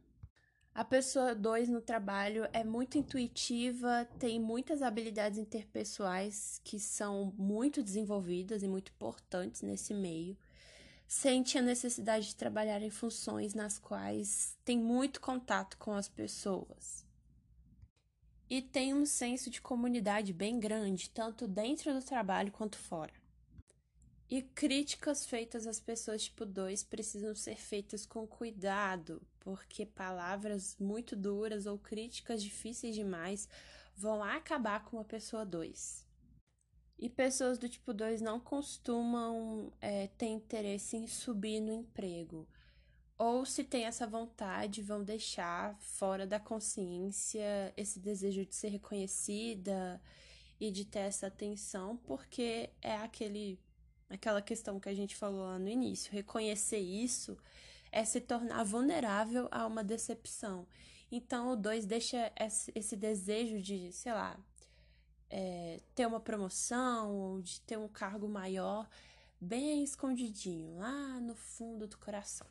A 0.73 0.85
pessoa 0.85 1.35
2 1.35 1.67
no 1.67 1.81
trabalho 1.81 2.47
é 2.53 2.63
muito 2.63 2.97
intuitiva, 2.97 4.07
tem 4.17 4.39
muitas 4.39 4.81
habilidades 4.81 5.37
interpessoais 5.37 6.61
que 6.63 6.79
são 6.79 7.33
muito 7.37 7.83
desenvolvidas 7.83 8.63
e 8.63 8.69
muito 8.69 8.89
importantes 8.93 9.61
nesse 9.63 9.93
meio. 9.93 10.37
Sente 11.05 11.57
a 11.57 11.61
necessidade 11.61 12.27
de 12.27 12.37
trabalhar 12.37 12.81
em 12.81 12.89
funções 12.89 13.53
nas 13.53 13.79
quais 13.79 14.57
tem 14.63 14.77
muito 14.77 15.19
contato 15.19 15.77
com 15.77 15.91
as 15.91 16.07
pessoas 16.07 17.03
e 18.53 18.61
tem 18.61 18.93
um 18.93 19.03
senso 19.03 19.49
de 19.49 19.59
comunidade 19.59 20.31
bem 20.31 20.59
grande, 20.59 21.09
tanto 21.09 21.47
dentro 21.47 21.91
do 21.91 22.05
trabalho 22.05 22.51
quanto 22.51 22.77
fora. 22.77 23.11
E 24.29 24.43
críticas 24.43 25.25
feitas 25.25 25.65
às 25.65 25.79
pessoas 25.79 26.25
tipo 26.25 26.45
2 26.45 26.83
precisam 26.83 27.33
ser 27.33 27.55
feitas 27.55 28.05
com 28.05 28.27
cuidado, 28.27 29.19
porque 29.39 29.87
palavras 29.87 30.77
muito 30.79 31.15
duras 31.15 31.65
ou 31.65 31.79
críticas 31.79 32.43
difíceis 32.43 32.93
demais 32.93 33.49
vão 33.95 34.23
acabar 34.23 34.85
com 34.85 34.99
a 34.99 35.03
pessoa 35.03 35.43
2. 35.43 36.05
E 36.99 37.09
pessoas 37.09 37.57
do 37.57 37.67
tipo 37.67 37.91
2 37.91 38.21
não 38.21 38.39
costumam 38.39 39.73
é, 39.81 40.09
ter 40.09 40.27
interesse 40.27 40.95
em 40.95 41.07
subir 41.07 41.59
no 41.59 41.73
emprego 41.73 42.47
ou 43.23 43.45
se 43.45 43.63
tem 43.63 43.85
essa 43.85 44.05
vontade, 44.05 44.81
vão 44.81 45.01
deixar 45.01 45.77
fora 45.79 46.27
da 46.27 46.41
consciência 46.41 47.73
esse 47.77 47.97
desejo 47.97 48.45
de 48.45 48.53
ser 48.53 48.67
reconhecida 48.67 50.01
e 50.59 50.69
de 50.69 50.83
ter 50.83 50.99
essa 50.99 51.27
atenção, 51.27 51.95
porque 51.97 52.69
é 52.81 52.97
aquele 52.97 53.57
aquela 54.09 54.41
questão 54.41 54.79
que 54.79 54.89
a 54.89 54.93
gente 54.93 55.15
falou 55.15 55.43
lá 55.45 55.57
no 55.57 55.69
início, 55.69 56.11
reconhecer 56.11 56.79
isso 56.79 57.37
é 57.91 58.03
se 58.03 58.19
tornar 58.19 58.63
vulnerável 58.65 59.47
a 59.51 59.65
uma 59.65 59.83
decepção. 59.83 60.67
Então 61.11 61.53
o 61.53 61.55
2 61.55 61.85
deixa 61.85 62.31
esse 62.75 62.95
desejo 62.97 63.61
de, 63.61 63.91
sei 63.93 64.11
lá, 64.11 64.37
é, 65.29 65.79
ter 65.95 66.05
uma 66.05 66.19
promoção 66.19 67.15
ou 67.15 67.41
de 67.41 67.61
ter 67.61 67.77
um 67.77 67.87
cargo 67.87 68.27
maior 68.27 68.89
bem 69.39 69.83
escondidinho 69.83 70.77
lá 70.77 71.19
no 71.21 71.35
fundo 71.35 71.87
do 71.87 71.97
coração. 71.97 72.47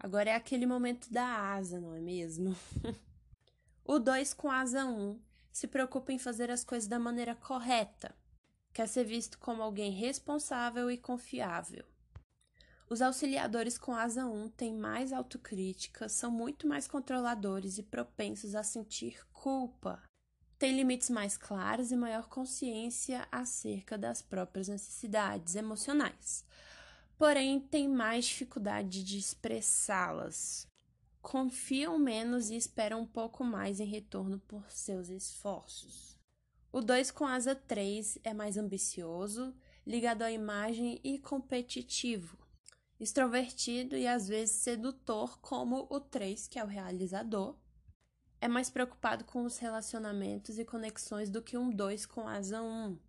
Agora 0.00 0.30
é 0.30 0.34
aquele 0.34 0.64
momento 0.64 1.12
da 1.12 1.26
asa, 1.26 1.80
não 1.80 1.92
é 1.92 2.00
mesmo? 2.00 2.56
o 3.84 3.98
2 3.98 4.32
com 4.32 4.48
asa 4.48 4.84
1 4.84 4.88
um, 4.88 5.20
se 5.52 5.66
preocupa 5.66 6.12
em 6.12 6.18
fazer 6.18 6.50
as 6.52 6.62
coisas 6.62 6.88
da 6.88 7.00
maneira 7.00 7.34
correta, 7.34 8.14
quer 8.72 8.86
ser 8.86 9.02
visto 9.02 9.38
como 9.38 9.60
alguém 9.60 9.90
responsável 9.90 10.88
e 10.88 10.96
confiável. 10.96 11.84
Os 12.88 13.02
auxiliadores 13.02 13.76
com 13.76 13.92
asa 13.92 14.24
1 14.24 14.44
um 14.44 14.48
têm 14.48 14.72
mais 14.72 15.12
autocrítica, 15.12 16.08
são 16.08 16.30
muito 16.30 16.68
mais 16.68 16.86
controladores 16.86 17.76
e 17.76 17.82
propensos 17.82 18.54
a 18.54 18.62
sentir 18.62 19.26
culpa. 19.32 20.00
Têm 20.60 20.76
limites 20.76 21.10
mais 21.10 21.36
claros 21.36 21.90
e 21.90 21.96
maior 21.96 22.28
consciência 22.28 23.26
acerca 23.32 23.98
das 23.98 24.22
próprias 24.22 24.68
necessidades 24.68 25.56
emocionais 25.56 26.46
porém 27.18 27.58
têm 27.58 27.88
mais 27.88 28.26
dificuldade 28.26 29.02
de 29.02 29.18
expressá-las. 29.18 30.68
Confiam 31.20 31.98
menos 31.98 32.48
e 32.48 32.56
esperam 32.56 33.00
um 33.00 33.06
pouco 33.06 33.42
mais 33.42 33.80
em 33.80 33.84
retorno 33.84 34.38
por 34.38 34.70
seus 34.70 35.08
esforços. 35.08 36.16
O 36.70 36.80
2 36.80 37.10
com 37.10 37.26
asa 37.26 37.56
3 37.56 38.18
é 38.22 38.32
mais 38.32 38.56
ambicioso, 38.56 39.52
ligado 39.84 40.22
à 40.22 40.30
imagem 40.30 41.00
e 41.02 41.18
competitivo. 41.18 42.38
Extrovertido 43.00 43.96
e 43.96 44.06
às 44.06 44.28
vezes 44.28 44.56
sedutor, 44.56 45.38
como 45.40 45.88
o 45.90 45.98
3, 45.98 46.46
que 46.46 46.58
é 46.58 46.64
o 46.64 46.68
realizador. 46.68 47.56
É 48.40 48.46
mais 48.46 48.70
preocupado 48.70 49.24
com 49.24 49.44
os 49.44 49.58
relacionamentos 49.58 50.58
e 50.58 50.64
conexões 50.64 51.30
do 51.30 51.42
que 51.42 51.58
um 51.58 51.70
2 51.70 52.06
com 52.06 52.28
asa 52.28 52.62
1. 52.62 53.07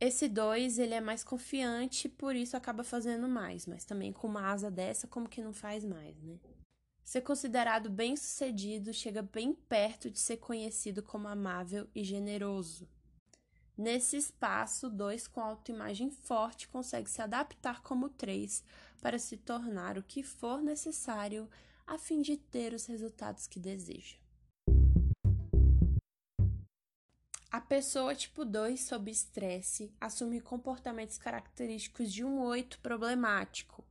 Esse 0.00 0.26
2, 0.28 0.78
ele 0.78 0.94
é 0.94 1.00
mais 1.00 1.22
confiante, 1.22 2.08
por 2.08 2.34
isso 2.34 2.56
acaba 2.56 2.82
fazendo 2.82 3.28
mais, 3.28 3.66
mas 3.66 3.84
também 3.84 4.14
com 4.14 4.26
uma 4.26 4.50
asa 4.50 4.70
dessa, 4.70 5.06
como 5.06 5.28
que 5.28 5.42
não 5.42 5.52
faz 5.52 5.84
mais, 5.84 6.18
né? 6.22 6.38
Ser 7.04 7.20
considerado 7.20 7.90
bem-sucedido 7.90 8.94
chega 8.94 9.20
bem 9.20 9.52
perto 9.52 10.10
de 10.10 10.18
ser 10.18 10.38
conhecido 10.38 11.02
como 11.02 11.28
amável 11.28 11.86
e 11.94 12.02
generoso. 12.02 12.88
Nesse 13.76 14.16
espaço, 14.16 14.88
dois 14.88 15.26
com 15.28 15.40
autoimagem 15.40 16.10
forte 16.10 16.68
consegue 16.68 17.10
se 17.10 17.20
adaptar 17.20 17.82
como 17.82 18.08
três 18.08 18.64
para 19.02 19.18
se 19.18 19.36
tornar 19.36 19.98
o 19.98 20.02
que 20.02 20.22
for 20.22 20.62
necessário 20.62 21.46
a 21.86 21.98
fim 21.98 22.22
de 22.22 22.38
ter 22.38 22.72
os 22.72 22.86
resultados 22.86 23.46
que 23.46 23.58
deseja. 23.58 24.19
A 27.52 27.60
pessoa 27.60 28.14
tipo 28.14 28.44
2 28.44 28.80
sob 28.80 29.10
estresse 29.10 29.92
assume 30.00 30.40
comportamentos 30.40 31.18
característicos 31.18 32.12
de 32.12 32.24
um 32.24 32.40
8 32.42 32.78
problemático. 32.78 33.84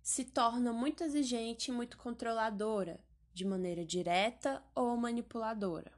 Se 0.00 0.24
torna 0.24 0.72
muito 0.72 1.02
exigente 1.02 1.72
e 1.72 1.74
muito 1.74 1.98
controladora, 1.98 3.00
de 3.34 3.44
maneira 3.44 3.84
direta 3.84 4.62
ou 4.72 4.96
manipuladora. 4.96 5.90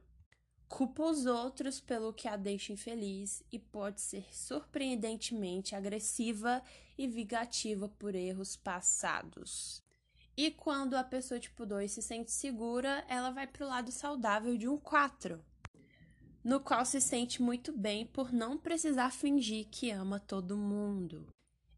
culpa 0.67 1.03
os 1.03 1.27
outros 1.27 1.79
pelo 1.79 2.11
que 2.11 2.27
a 2.27 2.35
deixa 2.35 2.73
infeliz 2.73 3.43
e 3.51 3.59
pode 3.59 4.01
ser 4.01 4.25
surpreendentemente 4.33 5.75
agressiva 5.75 6.63
e 6.97 7.05
vingativa 7.05 7.87
por 7.87 8.15
erros 8.15 8.55
passados. 8.55 9.83
E 10.35 10.49
quando 10.49 10.95
a 10.95 11.03
pessoa 11.03 11.39
tipo 11.39 11.67
2 11.67 11.91
se 11.91 12.01
sente 12.01 12.31
segura, 12.31 13.05
ela 13.07 13.29
vai 13.29 13.45
para 13.45 13.63
o 13.63 13.69
lado 13.69 13.91
saudável 13.91 14.57
de 14.57 14.67
um 14.67 14.77
4, 14.77 15.39
no 16.43 16.59
qual 16.59 16.85
se 16.85 17.01
sente 17.01 17.41
muito 17.41 17.71
bem 17.71 18.05
por 18.05 18.31
não 18.31 18.57
precisar 18.57 19.11
fingir 19.11 19.67
que 19.69 19.91
ama 19.91 20.19
todo 20.19 20.57
mundo. 20.57 21.27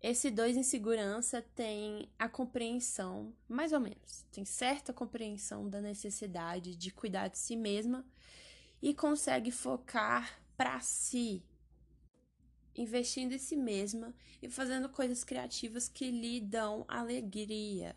Esse 0.01 0.31
2 0.31 0.57
em 0.57 0.63
segurança 0.63 1.43
tem 1.53 2.09
a 2.17 2.27
compreensão, 2.27 3.33
mais 3.47 3.71
ou 3.71 3.79
menos, 3.79 4.25
tem 4.31 4.43
certa 4.43 4.91
compreensão 4.91 5.69
da 5.69 5.79
necessidade 5.79 6.75
de 6.75 6.91
cuidar 6.91 7.27
de 7.27 7.37
si 7.37 7.55
mesma 7.55 8.03
e 8.81 8.95
consegue 8.95 9.51
focar 9.51 10.41
para 10.57 10.79
si, 10.79 11.43
investindo 12.75 13.33
em 13.33 13.37
si 13.37 13.55
mesma 13.55 14.13
e 14.41 14.49
fazendo 14.49 14.89
coisas 14.89 15.23
criativas 15.23 15.87
que 15.87 16.09
lhe 16.09 16.41
dão 16.41 16.83
alegria. 16.87 17.95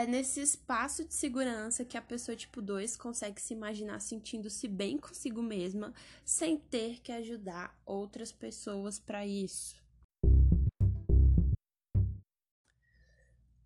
É 0.00 0.06
nesse 0.06 0.40
espaço 0.40 1.04
de 1.04 1.12
segurança 1.12 1.84
que 1.84 1.94
a 1.94 2.00
pessoa 2.00 2.34
tipo 2.34 2.62
2 2.62 2.96
consegue 2.96 3.38
se 3.38 3.52
imaginar 3.52 4.00
sentindo-se 4.00 4.66
bem 4.66 4.96
consigo 4.96 5.42
mesma, 5.42 5.92
sem 6.24 6.56
ter 6.56 7.02
que 7.02 7.12
ajudar 7.12 7.78
outras 7.84 8.32
pessoas 8.32 8.98
para 8.98 9.26
isso. 9.26 9.76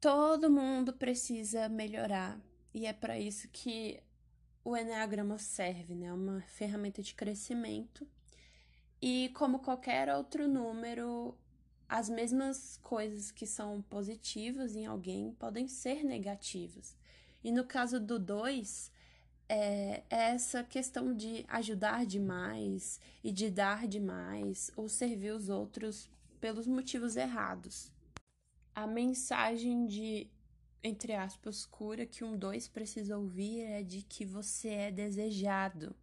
Todo 0.00 0.50
mundo 0.50 0.92
precisa 0.92 1.68
melhorar, 1.68 2.36
e 2.74 2.84
é 2.84 2.92
para 2.92 3.16
isso 3.16 3.48
que 3.52 4.02
o 4.64 4.76
Enneagrama 4.76 5.38
serve, 5.38 5.94
né? 5.94 6.06
É 6.06 6.12
uma 6.12 6.40
ferramenta 6.48 7.00
de 7.00 7.14
crescimento. 7.14 8.04
E 9.00 9.30
como 9.36 9.60
qualquer 9.60 10.12
outro 10.12 10.48
número, 10.48 11.38
as 11.88 12.08
mesmas 12.08 12.78
coisas 12.82 13.30
que 13.30 13.46
são 13.46 13.82
positivas 13.82 14.74
em 14.74 14.86
alguém 14.86 15.32
podem 15.38 15.68
ser 15.68 16.02
negativas. 16.02 16.96
E 17.42 17.52
no 17.52 17.64
caso 17.64 18.00
do 18.00 18.18
2, 18.18 18.90
é, 19.48 20.02
é 20.08 20.30
essa 20.30 20.64
questão 20.64 21.14
de 21.14 21.44
ajudar 21.48 22.06
demais 22.06 23.00
e 23.22 23.30
de 23.30 23.50
dar 23.50 23.86
demais 23.86 24.70
ou 24.76 24.88
servir 24.88 25.32
os 25.32 25.48
outros 25.48 26.08
pelos 26.40 26.66
motivos 26.66 27.16
errados. 27.16 27.92
A 28.74 28.86
mensagem 28.86 29.86
de 29.86 30.28
entre 30.84 31.14
aspas, 31.14 31.64
cura 31.64 32.04
que 32.04 32.22
um 32.22 32.36
dois 32.36 32.68
precisa 32.68 33.16
ouvir 33.16 33.62
é 33.62 33.82
de 33.82 34.02
que 34.02 34.26
você 34.26 34.68
é 34.68 34.90
desejado. 34.90 35.96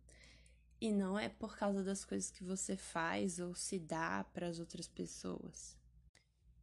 E 0.81 0.91
não 0.91 1.17
é 1.17 1.29
por 1.29 1.55
causa 1.55 1.83
das 1.83 2.03
coisas 2.03 2.29
que 2.29 2.43
você 2.43 2.75
faz 2.75 3.39
ou 3.39 3.55
se 3.55 3.79
dá 3.79 4.25
para 4.33 4.47
as 4.47 4.59
outras 4.59 4.87
pessoas. 4.87 5.77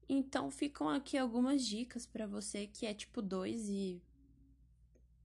Então 0.08 0.50
ficam 0.50 0.88
aqui 0.88 1.16
algumas 1.16 1.64
dicas 1.64 2.04
para 2.04 2.26
você 2.26 2.66
que 2.66 2.84
é 2.84 2.92
tipo 2.92 3.22
2 3.22 3.68
e 3.68 4.02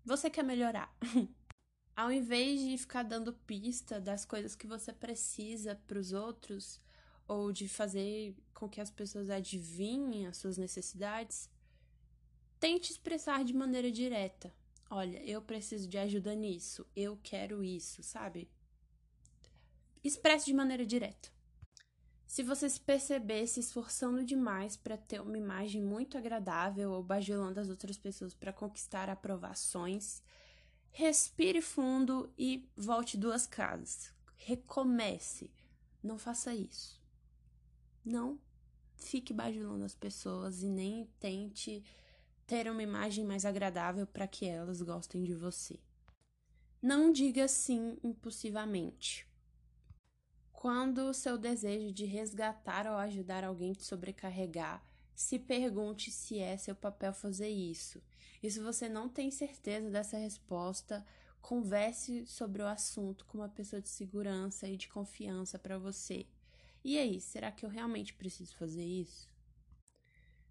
você 0.06 0.30
quer 0.30 0.44
melhorar. 0.44 0.96
Ao 1.96 2.12
invés 2.12 2.62
de 2.62 2.78
ficar 2.78 3.04
dando 3.04 3.34
pista 3.34 4.00
das 4.00 4.26
coisas 4.26 4.56
que 4.56 4.68
você 4.68 4.94
precisa 4.94 5.76
para 5.88 6.00
os 6.00 6.14
outros 6.14 6.80
ou 7.28 7.52
de 7.52 7.68
fazer 7.68 8.36
com 8.54 8.70
que 8.70 8.80
as 8.80 8.92
pessoas 8.92 9.30
adivinhem 9.30 10.28
as 10.28 10.38
suas 10.38 10.58
necessidades, 10.58 11.50
Tente 12.64 12.94
expressar 12.94 13.44
de 13.44 13.54
maneira 13.54 13.92
direta. 13.92 14.50
Olha, 14.90 15.22
eu 15.26 15.42
preciso 15.42 15.86
de 15.86 15.98
ajuda 15.98 16.34
nisso, 16.34 16.88
eu 16.96 17.20
quero 17.22 17.62
isso, 17.62 18.02
sabe? 18.02 18.50
Expresse 20.04 20.46
de 20.46 20.54
maneira 20.54 20.86
direta. 20.86 21.30
Se 22.28 22.44
você 22.44 22.68
se 22.70 22.82
perceber 22.82 23.48
se 23.48 23.60
esforçando 23.60 24.26
demais 24.26 24.76
para 24.76 24.98
ter 24.98 25.22
uma 25.22 25.38
imagem 25.38 25.82
muito 25.82 26.18
agradável 26.18 26.92
ou 26.92 27.04
bajulando 27.04 27.60
as 27.60 27.70
outras 27.70 27.98
pessoas 27.98 28.34
para 28.34 28.52
conquistar 28.52 29.10
aprovações, 29.10 30.22
respire 30.90 31.62
fundo 31.62 32.34
e 32.38 32.68
volte 32.76 33.18
duas 33.18 33.46
casas. 33.48 34.12
Recomece. 34.36 35.52
Não 36.02 36.18
faça 36.18 36.54
isso. 36.54 37.02
Não 38.04 38.40
fique 38.96 39.32
bajulando 39.32 39.86
as 39.86 39.96
pessoas 39.96 40.64
e 40.64 40.68
nem 40.68 41.06
tente 41.20 41.84
ter 42.46 42.70
uma 42.70 42.84
imagem 42.84 43.24
mais 43.24 43.46
agradável 43.46 44.06
para 44.06 44.28
que 44.28 44.46
elas 44.46 44.82
gostem 44.82 45.24
de 45.24 45.34
você. 45.34 45.80
Não 46.82 47.12
diga 47.12 47.48
sim 47.48 47.98
impulsivamente. 48.04 49.32
Quando 50.64 51.10
o 51.10 51.14
seu 51.14 51.38
desejo 51.38 51.92
de 51.92 52.06
resgatar 52.06 52.88
ou 52.88 52.96
ajudar 52.96 53.44
alguém 53.44 53.74
te 53.74 53.84
sobrecarregar, 53.84 54.82
se 55.14 55.38
pergunte 55.38 56.10
se 56.10 56.40
é 56.40 56.56
seu 56.56 56.74
papel 56.74 57.14
fazer 57.14 57.50
isso. 57.50 58.02
E 58.42 58.50
se 58.50 58.62
você 58.62 58.88
não 58.88 59.10
tem 59.10 59.30
certeza 59.30 59.90
dessa 59.90 60.18
resposta, 60.18 61.06
converse 61.42 62.26
sobre 62.26 62.62
o 62.62 62.66
assunto 62.66 63.26
com 63.26 63.40
uma 63.40 63.50
pessoa 63.50 63.82
de 63.82 63.90
segurança 63.90 64.66
e 64.66 64.78
de 64.78 64.88
confiança 64.88 65.60
para 65.60 65.78
você. 65.78 66.26
E 66.82 66.98
aí, 66.98 67.20
será 67.20 67.52
que 67.52 67.66
eu 67.66 67.70
realmente 67.70 68.14
preciso 68.14 68.56
fazer 68.56 68.86
isso? 68.86 69.30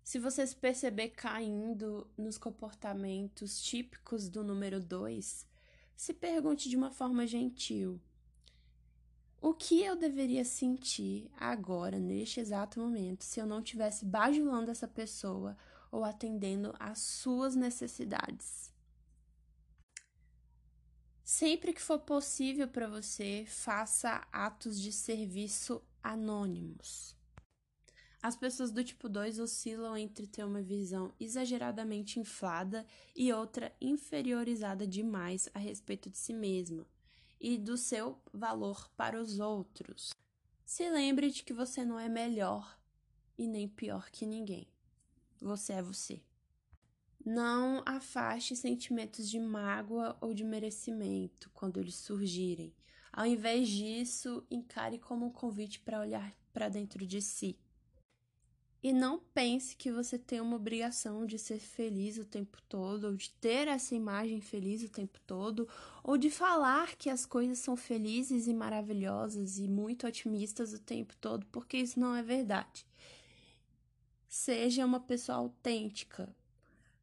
Se 0.05 0.19
você 0.19 0.47
se 0.47 0.57
perceber 0.57 1.09
caindo 1.09 2.07
nos 2.19 2.37
comportamentos 2.37 3.63
típicos 3.63 4.29
do 4.29 4.45
número 4.45 4.79
2, 4.79 5.49
se 5.97 6.13
pergunte 6.13 6.69
de 6.69 6.77
uma 6.77 6.91
forma 6.91 7.27
gentil: 7.27 7.99
o 9.43 9.53
que 9.53 9.83
eu 9.83 9.97
deveria 9.97 10.45
sentir 10.45 11.29
agora, 11.37 11.99
neste 11.99 12.39
exato 12.39 12.79
momento, 12.79 13.25
se 13.25 13.41
eu 13.41 13.47
não 13.47 13.59
estivesse 13.59 14.05
bajulando 14.05 14.71
essa 14.71 14.87
pessoa 14.87 15.59
ou 15.91 16.05
atendendo 16.05 16.73
às 16.79 17.01
suas 17.01 17.57
necessidades? 17.57 18.73
Sempre 21.25 21.73
que 21.73 21.83
for 21.83 21.99
possível 21.99 22.69
para 22.69 22.87
você, 22.87 23.45
faça 23.49 24.25
atos 24.31 24.81
de 24.81 24.93
serviço 24.93 25.83
anônimos. 26.01 27.17
As 28.23 28.37
pessoas 28.37 28.71
do 28.71 28.85
tipo 28.85 29.09
2 29.09 29.41
oscilam 29.41 29.97
entre 29.97 30.29
ter 30.29 30.45
uma 30.45 30.63
visão 30.63 31.13
exageradamente 31.19 32.21
inflada 32.21 32.87
e 33.17 33.33
outra 33.33 33.75
inferiorizada 33.81 34.87
demais 34.87 35.49
a 35.53 35.59
respeito 35.59 36.09
de 36.09 36.17
si 36.17 36.33
mesma 36.33 36.87
e 37.43 37.59
do 37.59 37.77
seu 37.77 38.17
valor 38.33 38.89
para 38.97 39.21
os 39.21 39.41
outros. 39.41 40.15
Se 40.65 40.89
lembre 40.89 41.29
de 41.29 41.43
que 41.43 41.53
você 41.53 41.85
não 41.85 41.99
é 41.99 42.09
melhor 42.09 42.79
e 43.37 43.49
nem 43.49 43.69
pior 43.69 44.09
que 44.11 44.25
ninguém. 44.25 44.69
Você 45.41 45.73
é 45.73 45.83
você. 45.83 46.23
Não 47.25 47.83
afaste 47.85 48.55
sentimentos 48.55 49.29
de 49.29 49.41
mágoa 49.41 50.17
ou 50.21 50.33
de 50.33 50.45
merecimento 50.45 51.51
quando 51.53 51.81
eles 51.81 51.97
surgirem. 51.97 52.73
Ao 53.13 53.27
invés 53.27 53.69
disso, 53.69 54.47
encare 54.49 54.99
como 54.99 55.27
um 55.27 55.31
convite 55.31 55.81
para 55.81 56.01
olhar 56.01 56.33
para 56.53 56.69
dentro 56.69 57.05
de 57.05 57.21
si 57.21 57.59
e 58.83 58.93
não 58.93 59.21
pense 59.33 59.77
que 59.77 59.93
você 59.93 60.19
tem 60.19 60.41
uma 60.41 60.57
obrigação 60.57 61.25
de 61.25 61.39
ser 61.39 61.61
feliz 61.61 62.19
o 62.19 62.25
tempo 62.25 62.59
todo, 62.69 63.05
ou 63.05 63.15
de 63.15 63.31
ter 63.31 63.69
essa 63.69 63.95
imagem 63.95 64.41
feliz 64.41 64.83
o 64.83 64.89
tempo 64.89 65.21
todo, 65.25 65.69
ou 66.03 66.19
de 66.19 66.29
falar 66.29 66.97
que 66.97 67.09
as 67.09 67.25
coisas 67.25 67.61
são 67.61 67.77
felizes 67.77 68.49
e 68.49 68.55
maravilhosas 68.55 69.59
e 69.59 69.69
muito 69.69 70.05
otimistas 70.05 70.73
o 70.73 70.81
tempo 70.81 71.15
todo, 71.21 71.47
porque 71.47 71.77
isso 71.77 72.01
não 72.01 72.17
é 72.17 72.25
verdade. 72.25 72.85
Seja 74.27 74.85
uma 74.85 74.99
pessoa 74.99 75.39
autêntica. 75.39 76.35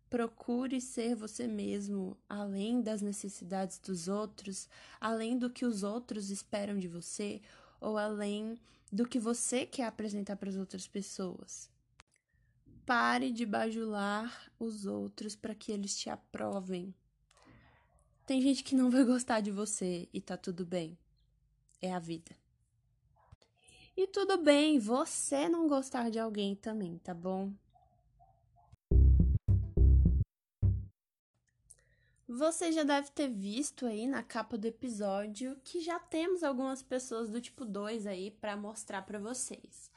Procure 0.10 0.82
ser 0.82 1.16
você 1.16 1.48
mesmo, 1.48 2.18
além 2.28 2.82
das 2.82 3.02
necessidades 3.02 3.80
dos 3.80 4.10
outros, 4.10 4.68
além 5.00 5.38
do 5.38 5.50
que 5.50 5.64
os 5.64 5.84
outros 5.84 6.30
esperam 6.30 6.78
de 6.78 6.90
você, 6.90 7.42
ou 7.80 7.98
além 7.98 8.60
do 8.92 9.08
que 9.08 9.20
você 9.20 9.66
quer 9.66 9.86
apresentar 9.86 10.36
para 10.36 10.50
as 10.50 10.56
outras 10.56 10.88
pessoas. 10.88 11.70
Pare 12.86 13.32
de 13.32 13.46
bajular 13.46 14.52
os 14.60 14.86
outros 14.86 15.36
para 15.36 15.54
que 15.54 15.72
eles 15.72 15.96
te 15.96 16.10
aprovem. 16.10 16.94
Tem 18.26 18.42
gente 18.42 18.64
que 18.64 18.76
não 18.76 18.90
vai 18.90 19.04
gostar 19.04 19.42
de 19.42 19.52
você 19.52 20.08
e 20.14 20.20
tá 20.20 20.36
tudo 20.36 20.66
bem. 20.66 20.98
É 21.82 21.94
a 21.94 22.00
vida. 22.00 22.36
E 23.96 24.08
tudo 24.08 24.38
bem 24.38 24.80
você 24.80 25.50
não 25.50 25.68
gostar 25.68 26.10
de 26.10 26.20
alguém 26.20 26.56
também, 26.56 26.98
tá 27.00 27.14
bom? 27.14 27.52
Você 32.32 32.72
já 32.72 32.84
deve 32.84 33.10
ter 33.10 33.28
visto 33.28 33.88
aí 33.88 34.06
na 34.06 34.22
capa 34.22 34.56
do 34.56 34.68
episódio 34.68 35.60
que 35.64 35.82
já 35.82 35.98
temos 35.98 36.44
algumas 36.44 36.80
pessoas 36.80 37.28
do 37.28 37.42
tipo 37.42 37.66
2 37.66 38.06
aí 38.06 38.30
para 38.30 38.56
mostrar 38.56 39.02
para 39.02 39.18
vocês. 39.18 39.90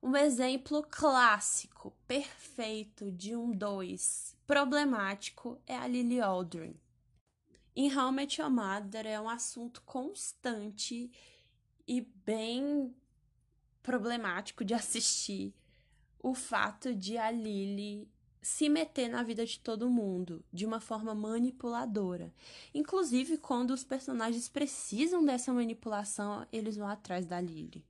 Um 0.00 0.14
exemplo 0.14 0.86
clássico, 0.88 1.92
perfeito 2.06 3.10
de 3.10 3.34
um 3.34 3.50
2 3.50 4.36
problemático 4.46 5.60
é 5.66 5.76
a 5.76 5.88
Lily 5.88 6.20
Aldrin. 6.20 6.78
Em 7.74 7.92
How 7.92 8.10
I 8.10 8.12
Met 8.12 8.40
Your 8.40 8.52
Mother 8.52 9.04
é 9.04 9.20
um 9.20 9.28
assunto 9.28 9.82
constante 9.82 11.10
e 11.88 12.02
bem 12.24 12.94
problemático 13.82 14.64
de 14.64 14.74
assistir 14.74 15.52
o 16.20 16.36
fato 16.36 16.94
de 16.94 17.18
a 17.18 17.32
Lily 17.32 18.08
se 18.44 18.68
meter 18.68 19.08
na 19.08 19.22
vida 19.22 19.46
de 19.46 19.58
todo 19.58 19.88
mundo 19.88 20.44
de 20.52 20.66
uma 20.66 20.78
forma 20.78 21.14
manipuladora. 21.14 22.30
Inclusive, 22.74 23.38
quando 23.38 23.70
os 23.70 23.82
personagens 23.82 24.50
precisam 24.50 25.24
dessa 25.24 25.50
manipulação, 25.50 26.46
eles 26.52 26.76
vão 26.76 26.86
atrás 26.86 27.24
da 27.24 27.40
Lily. 27.40 27.82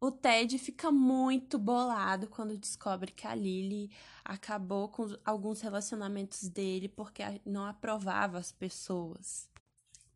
O 0.00 0.10
Ted 0.10 0.58
fica 0.58 0.90
muito 0.90 1.58
bolado 1.58 2.26
quando 2.28 2.56
descobre 2.56 3.12
que 3.12 3.26
a 3.26 3.34
Lily 3.34 3.90
acabou 4.24 4.88
com 4.88 5.14
alguns 5.22 5.60
relacionamentos 5.60 6.48
dele 6.48 6.88
porque 6.88 7.22
não 7.44 7.66
aprovava 7.66 8.38
as 8.38 8.50
pessoas. 8.50 9.50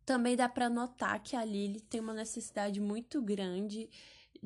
Também 0.06 0.34
dá 0.34 0.48
para 0.48 0.70
notar 0.70 1.22
que 1.22 1.36
a 1.36 1.44
Lily 1.44 1.82
tem 1.82 2.00
uma 2.00 2.14
necessidade 2.14 2.80
muito 2.80 3.20
grande 3.20 3.90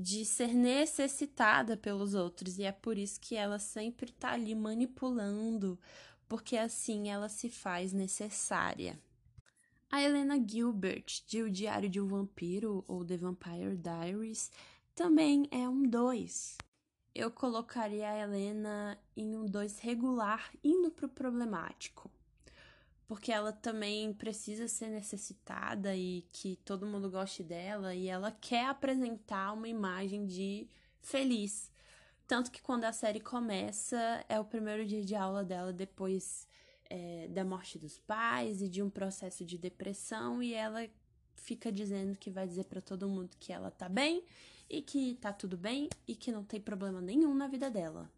de 0.00 0.24
ser 0.24 0.54
necessitada 0.54 1.76
pelos 1.76 2.14
outros 2.14 2.56
e 2.56 2.62
é 2.62 2.70
por 2.70 2.96
isso 2.96 3.20
que 3.20 3.34
ela 3.34 3.58
sempre 3.58 4.12
tá 4.12 4.30
ali 4.30 4.54
manipulando, 4.54 5.76
porque 6.28 6.56
assim 6.56 7.10
ela 7.10 7.28
se 7.28 7.50
faz 7.50 7.92
necessária. 7.92 8.96
A 9.90 10.00
Helena 10.00 10.38
Gilbert, 10.38 11.24
de 11.26 11.42
O 11.42 11.50
Diário 11.50 11.88
de 11.88 12.00
um 12.00 12.06
Vampiro 12.06 12.84
ou 12.86 13.04
The 13.04 13.16
Vampire 13.16 13.76
Diaries, 13.76 14.52
também 14.94 15.48
é 15.50 15.68
um 15.68 15.82
2. 15.82 16.58
Eu 17.12 17.32
colocaria 17.32 18.08
a 18.08 18.18
Helena 18.18 18.96
em 19.16 19.34
um 19.34 19.46
2 19.46 19.80
regular, 19.80 20.52
indo 20.62 20.92
pro 20.92 21.08
problemático. 21.08 22.08
Porque 23.08 23.32
ela 23.32 23.52
também 23.52 24.12
precisa 24.12 24.68
ser 24.68 24.90
necessitada 24.90 25.96
e 25.96 26.26
que 26.30 26.56
todo 26.56 26.86
mundo 26.86 27.10
goste 27.10 27.42
dela, 27.42 27.94
e 27.94 28.06
ela 28.06 28.30
quer 28.30 28.66
apresentar 28.66 29.52
uma 29.54 29.66
imagem 29.66 30.26
de 30.26 30.68
feliz. 31.00 31.72
Tanto 32.26 32.50
que 32.50 32.60
quando 32.60 32.84
a 32.84 32.92
série 32.92 33.18
começa, 33.20 34.22
é 34.28 34.38
o 34.38 34.44
primeiro 34.44 34.84
dia 34.84 35.02
de 35.02 35.14
aula 35.14 35.42
dela 35.42 35.72
depois 35.72 36.46
é, 36.90 37.26
da 37.28 37.44
morte 37.44 37.78
dos 37.78 37.98
pais 37.98 38.60
e 38.60 38.68
de 38.68 38.82
um 38.82 38.90
processo 38.90 39.42
de 39.42 39.56
depressão, 39.56 40.42
e 40.42 40.52
ela 40.52 40.86
fica 41.34 41.72
dizendo 41.72 42.18
que 42.18 42.30
vai 42.30 42.46
dizer 42.46 42.64
para 42.64 42.82
todo 42.82 43.08
mundo 43.08 43.30
que 43.40 43.52
ela 43.52 43.70
tá 43.70 43.88
bem 43.88 44.22
e 44.68 44.82
que 44.82 45.14
tá 45.14 45.32
tudo 45.32 45.56
bem 45.56 45.88
e 46.06 46.14
que 46.14 46.30
não 46.30 46.44
tem 46.44 46.60
problema 46.60 47.00
nenhum 47.00 47.34
na 47.34 47.48
vida 47.48 47.70
dela. 47.70 48.10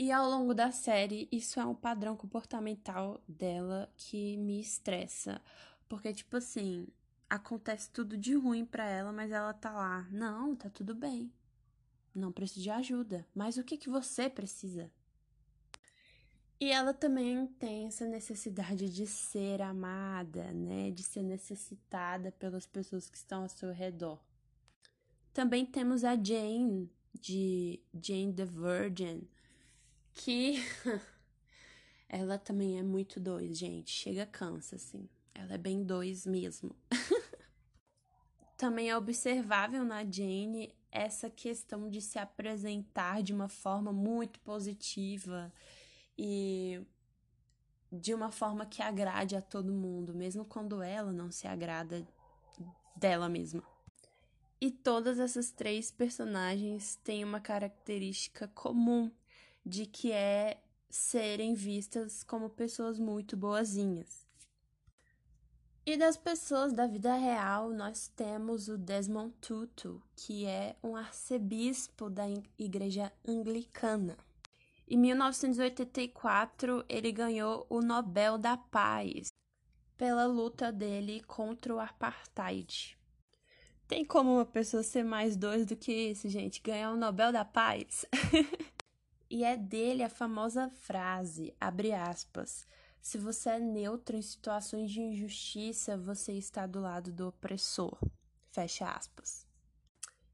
E 0.00 0.10
ao 0.10 0.30
longo 0.30 0.54
da 0.54 0.72
série, 0.72 1.28
isso 1.30 1.60
é 1.60 1.66
um 1.66 1.74
padrão 1.74 2.16
comportamental 2.16 3.22
dela 3.28 3.92
que 3.98 4.34
me 4.38 4.58
estressa. 4.58 5.42
Porque, 5.90 6.10
tipo 6.14 6.38
assim, 6.38 6.88
acontece 7.28 7.90
tudo 7.90 8.16
de 8.16 8.32
ruim 8.34 8.64
para 8.64 8.88
ela, 8.88 9.12
mas 9.12 9.30
ela 9.30 9.52
tá 9.52 9.70
lá. 9.70 10.08
Não, 10.10 10.56
tá 10.56 10.70
tudo 10.70 10.94
bem. 10.94 11.30
Não 12.14 12.32
preciso 12.32 12.62
de 12.62 12.70
ajuda. 12.70 13.28
Mas 13.34 13.58
o 13.58 13.62
que, 13.62 13.76
que 13.76 13.90
você 13.90 14.30
precisa? 14.30 14.90
E 16.58 16.70
ela 16.70 16.94
também 16.94 17.46
tem 17.46 17.86
essa 17.86 18.06
necessidade 18.06 18.88
de 18.88 19.06
ser 19.06 19.60
amada, 19.60 20.50
né? 20.54 20.90
De 20.92 21.02
ser 21.02 21.22
necessitada 21.22 22.32
pelas 22.32 22.66
pessoas 22.66 23.10
que 23.10 23.18
estão 23.18 23.42
ao 23.42 23.50
seu 23.50 23.70
redor. 23.70 24.18
Também 25.34 25.66
temos 25.66 26.04
a 26.04 26.16
Jane, 26.16 26.90
de 27.12 27.78
Jane 28.02 28.32
the 28.32 28.46
Virgin, 28.46 29.28
que 30.14 30.56
ela 32.08 32.38
também 32.38 32.78
é 32.78 32.82
muito 32.82 33.18
dois, 33.20 33.56
gente. 33.56 33.90
Chega, 33.90 34.26
cansa, 34.26 34.76
assim. 34.76 35.08
Ela 35.34 35.54
é 35.54 35.58
bem 35.58 35.82
dois 35.82 36.26
mesmo. 36.26 36.74
também 38.60 38.90
é 38.90 38.96
observável 38.96 39.82
na 39.86 40.04
Jane 40.04 40.74
essa 40.92 41.30
questão 41.30 41.88
de 41.88 42.02
se 42.02 42.18
apresentar 42.18 43.22
de 43.22 43.32
uma 43.32 43.48
forma 43.48 43.90
muito 43.90 44.38
positiva 44.40 45.50
e 46.18 46.78
de 47.90 48.12
uma 48.12 48.30
forma 48.30 48.66
que 48.66 48.82
agrade 48.82 49.34
a 49.34 49.40
todo 49.40 49.72
mundo, 49.72 50.14
mesmo 50.14 50.44
quando 50.44 50.82
ela 50.82 51.10
não 51.10 51.30
se 51.30 51.46
agrada 51.46 52.06
dela 52.94 53.30
mesma. 53.30 53.62
E 54.60 54.70
todas 54.70 55.18
essas 55.18 55.50
três 55.50 55.90
personagens 55.90 56.96
têm 56.96 57.24
uma 57.24 57.40
característica 57.40 58.46
comum 58.48 59.10
de 59.64 59.86
que 59.86 60.12
é 60.12 60.60
serem 60.88 61.54
vistas 61.54 62.22
como 62.22 62.50
pessoas 62.50 62.98
muito 62.98 63.36
boazinhas. 63.36 64.26
E 65.86 65.96
das 65.96 66.16
pessoas 66.16 66.72
da 66.72 66.86
vida 66.86 67.14
real, 67.16 67.70
nós 67.70 68.08
temos 68.14 68.68
o 68.68 68.76
Desmond 68.76 69.34
Tutu, 69.40 70.02
que 70.14 70.46
é 70.46 70.76
um 70.82 70.94
arcebispo 70.94 72.10
da 72.10 72.24
igreja 72.58 73.10
anglicana. 73.26 74.16
Em 74.86 74.98
1984, 74.98 76.84
ele 76.88 77.10
ganhou 77.12 77.66
o 77.68 77.80
Nobel 77.80 78.36
da 78.36 78.56
Paz 78.56 79.32
pela 79.96 80.26
luta 80.26 80.70
dele 80.70 81.22
contra 81.26 81.74
o 81.74 81.80
apartheid. 81.80 82.96
Tem 83.86 84.04
como 84.04 84.34
uma 84.34 84.46
pessoa 84.46 84.82
ser 84.82 85.04
mais 85.04 85.36
dois 85.36 85.66
do 85.66 85.76
que 85.76 85.92
isso, 85.92 86.28
gente? 86.28 86.62
Ganhar 86.62 86.92
o 86.92 86.96
Nobel 86.96 87.32
da 87.32 87.44
Paz? 87.44 88.06
e 89.30 89.44
é 89.44 89.56
dele 89.56 90.02
a 90.02 90.08
famosa 90.08 90.68
frase, 90.68 91.54
abre 91.60 91.92
aspas, 91.92 92.66
se 93.00 93.16
você 93.16 93.50
é 93.50 93.58
neutro 93.60 94.16
em 94.16 94.22
situações 94.22 94.90
de 94.90 95.00
injustiça, 95.00 95.96
você 95.96 96.32
está 96.32 96.66
do 96.66 96.80
lado 96.80 97.12
do 97.12 97.28
opressor. 97.28 97.96
Fecha 98.50 98.90
aspas. 98.90 99.46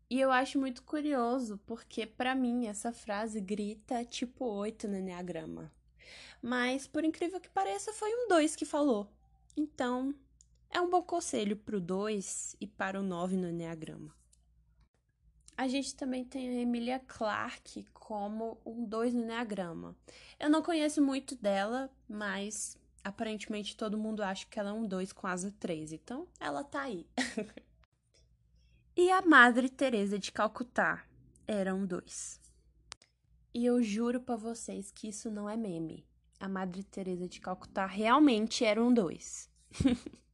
E 0.08 0.20
eu 0.20 0.32
acho 0.32 0.58
muito 0.58 0.82
curioso, 0.82 1.60
porque 1.66 2.06
para 2.06 2.34
mim 2.34 2.66
essa 2.66 2.92
frase 2.92 3.40
grita 3.40 4.04
tipo 4.04 4.44
8 4.46 4.88
no 4.88 4.96
Enneagrama. 4.96 5.70
Mas, 6.40 6.86
por 6.86 7.04
incrível 7.04 7.40
que 7.40 7.48
pareça, 7.48 7.92
foi 7.92 8.08
um 8.14 8.28
2 8.28 8.56
que 8.56 8.64
falou. 8.64 9.08
Então, 9.56 10.14
é 10.70 10.80
um 10.80 10.88
bom 10.88 11.02
conselho 11.02 11.56
para 11.56 11.76
o 11.76 11.80
2 11.80 12.56
e 12.60 12.66
para 12.66 13.00
o 13.00 13.02
9 13.02 13.36
no 13.36 13.48
Enneagrama. 13.48 14.14
A 15.56 15.66
gente 15.68 15.94
também 15.94 16.22
tem 16.22 16.48
a 16.50 16.60
Emilia 16.60 16.98
Clarke 16.98 17.86
como 17.94 18.60
um 18.64 18.84
2 18.84 19.14
no 19.14 19.22
Enneagrama. 19.22 19.96
Eu 20.38 20.50
não 20.50 20.62
conheço 20.62 21.00
muito 21.00 21.34
dela, 21.34 21.90
mas 22.06 22.78
aparentemente 23.02 23.74
todo 23.74 23.96
mundo 23.96 24.22
acha 24.22 24.46
que 24.46 24.60
ela 24.60 24.70
é 24.70 24.72
um 24.72 24.86
2 24.86 25.12
com 25.12 25.26
asa 25.26 25.54
3, 25.58 25.92
então 25.92 26.28
ela 26.38 26.62
tá 26.62 26.82
aí. 26.82 27.06
e 28.94 29.10
a 29.10 29.22
Madre 29.22 29.70
Teresa 29.70 30.18
de 30.18 30.30
Calcutá 30.30 31.04
era 31.46 31.74
um 31.74 31.86
2. 31.86 32.38
E 33.54 33.64
eu 33.64 33.82
juro 33.82 34.20
para 34.20 34.36
vocês 34.36 34.90
que 34.90 35.08
isso 35.08 35.30
não 35.30 35.48
é 35.48 35.56
meme. 35.56 36.06
A 36.38 36.48
Madre 36.48 36.84
Teresa 36.84 37.26
de 37.26 37.40
Calcutá 37.40 37.86
realmente 37.86 38.62
era 38.62 38.82
um 38.82 38.92
2. 38.92 39.48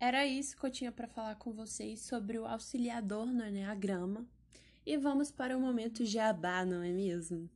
Era 0.00 0.24
isso 0.24 0.56
que 0.56 0.64
eu 0.64 0.70
tinha 0.70 0.92
para 0.92 1.08
falar 1.08 1.34
com 1.34 1.52
vocês 1.52 2.00
sobre 2.02 2.38
o 2.38 2.46
auxiliador 2.46 3.26
no 3.26 3.44
Enneagrama. 3.44 4.24
E 4.86 4.96
vamos 4.96 5.32
para 5.32 5.58
o 5.58 5.60
momento 5.60 6.06
jabá, 6.06 6.64
não 6.64 6.84
é 6.84 6.92
mesmo? 6.92 7.50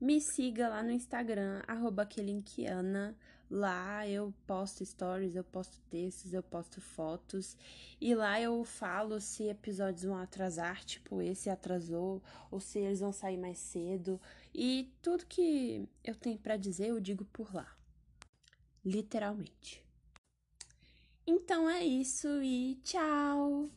Me 0.00 0.18
siga 0.18 0.68
lá 0.68 0.82
no 0.82 0.90
Instagram, 0.90 1.62
Kelinkiana. 2.08 3.14
Lá 3.50 4.08
eu 4.08 4.34
posto 4.46 4.84
stories, 4.84 5.36
eu 5.36 5.44
posto 5.44 5.78
textos, 5.90 6.32
eu 6.32 6.42
posto 6.42 6.80
fotos. 6.80 7.56
E 8.00 8.14
lá 8.14 8.40
eu 8.40 8.64
falo 8.64 9.20
se 9.20 9.44
episódios 9.44 10.04
vão 10.04 10.16
atrasar, 10.16 10.82
tipo 10.82 11.20
esse 11.20 11.50
atrasou, 11.50 12.22
ou 12.50 12.58
se 12.58 12.78
eles 12.78 13.00
vão 13.00 13.12
sair 13.12 13.36
mais 13.36 13.58
cedo. 13.58 14.18
E 14.54 14.90
tudo 15.02 15.26
que 15.26 15.86
eu 16.02 16.14
tenho 16.14 16.38
para 16.38 16.56
dizer 16.56 16.88
eu 16.88 17.00
digo 17.00 17.24
por 17.26 17.54
lá. 17.54 17.70
Literalmente. 18.82 19.85
Então 21.26 21.68
é 21.68 21.84
isso 21.84 22.28
e 22.40 22.76
tchau! 22.84 23.68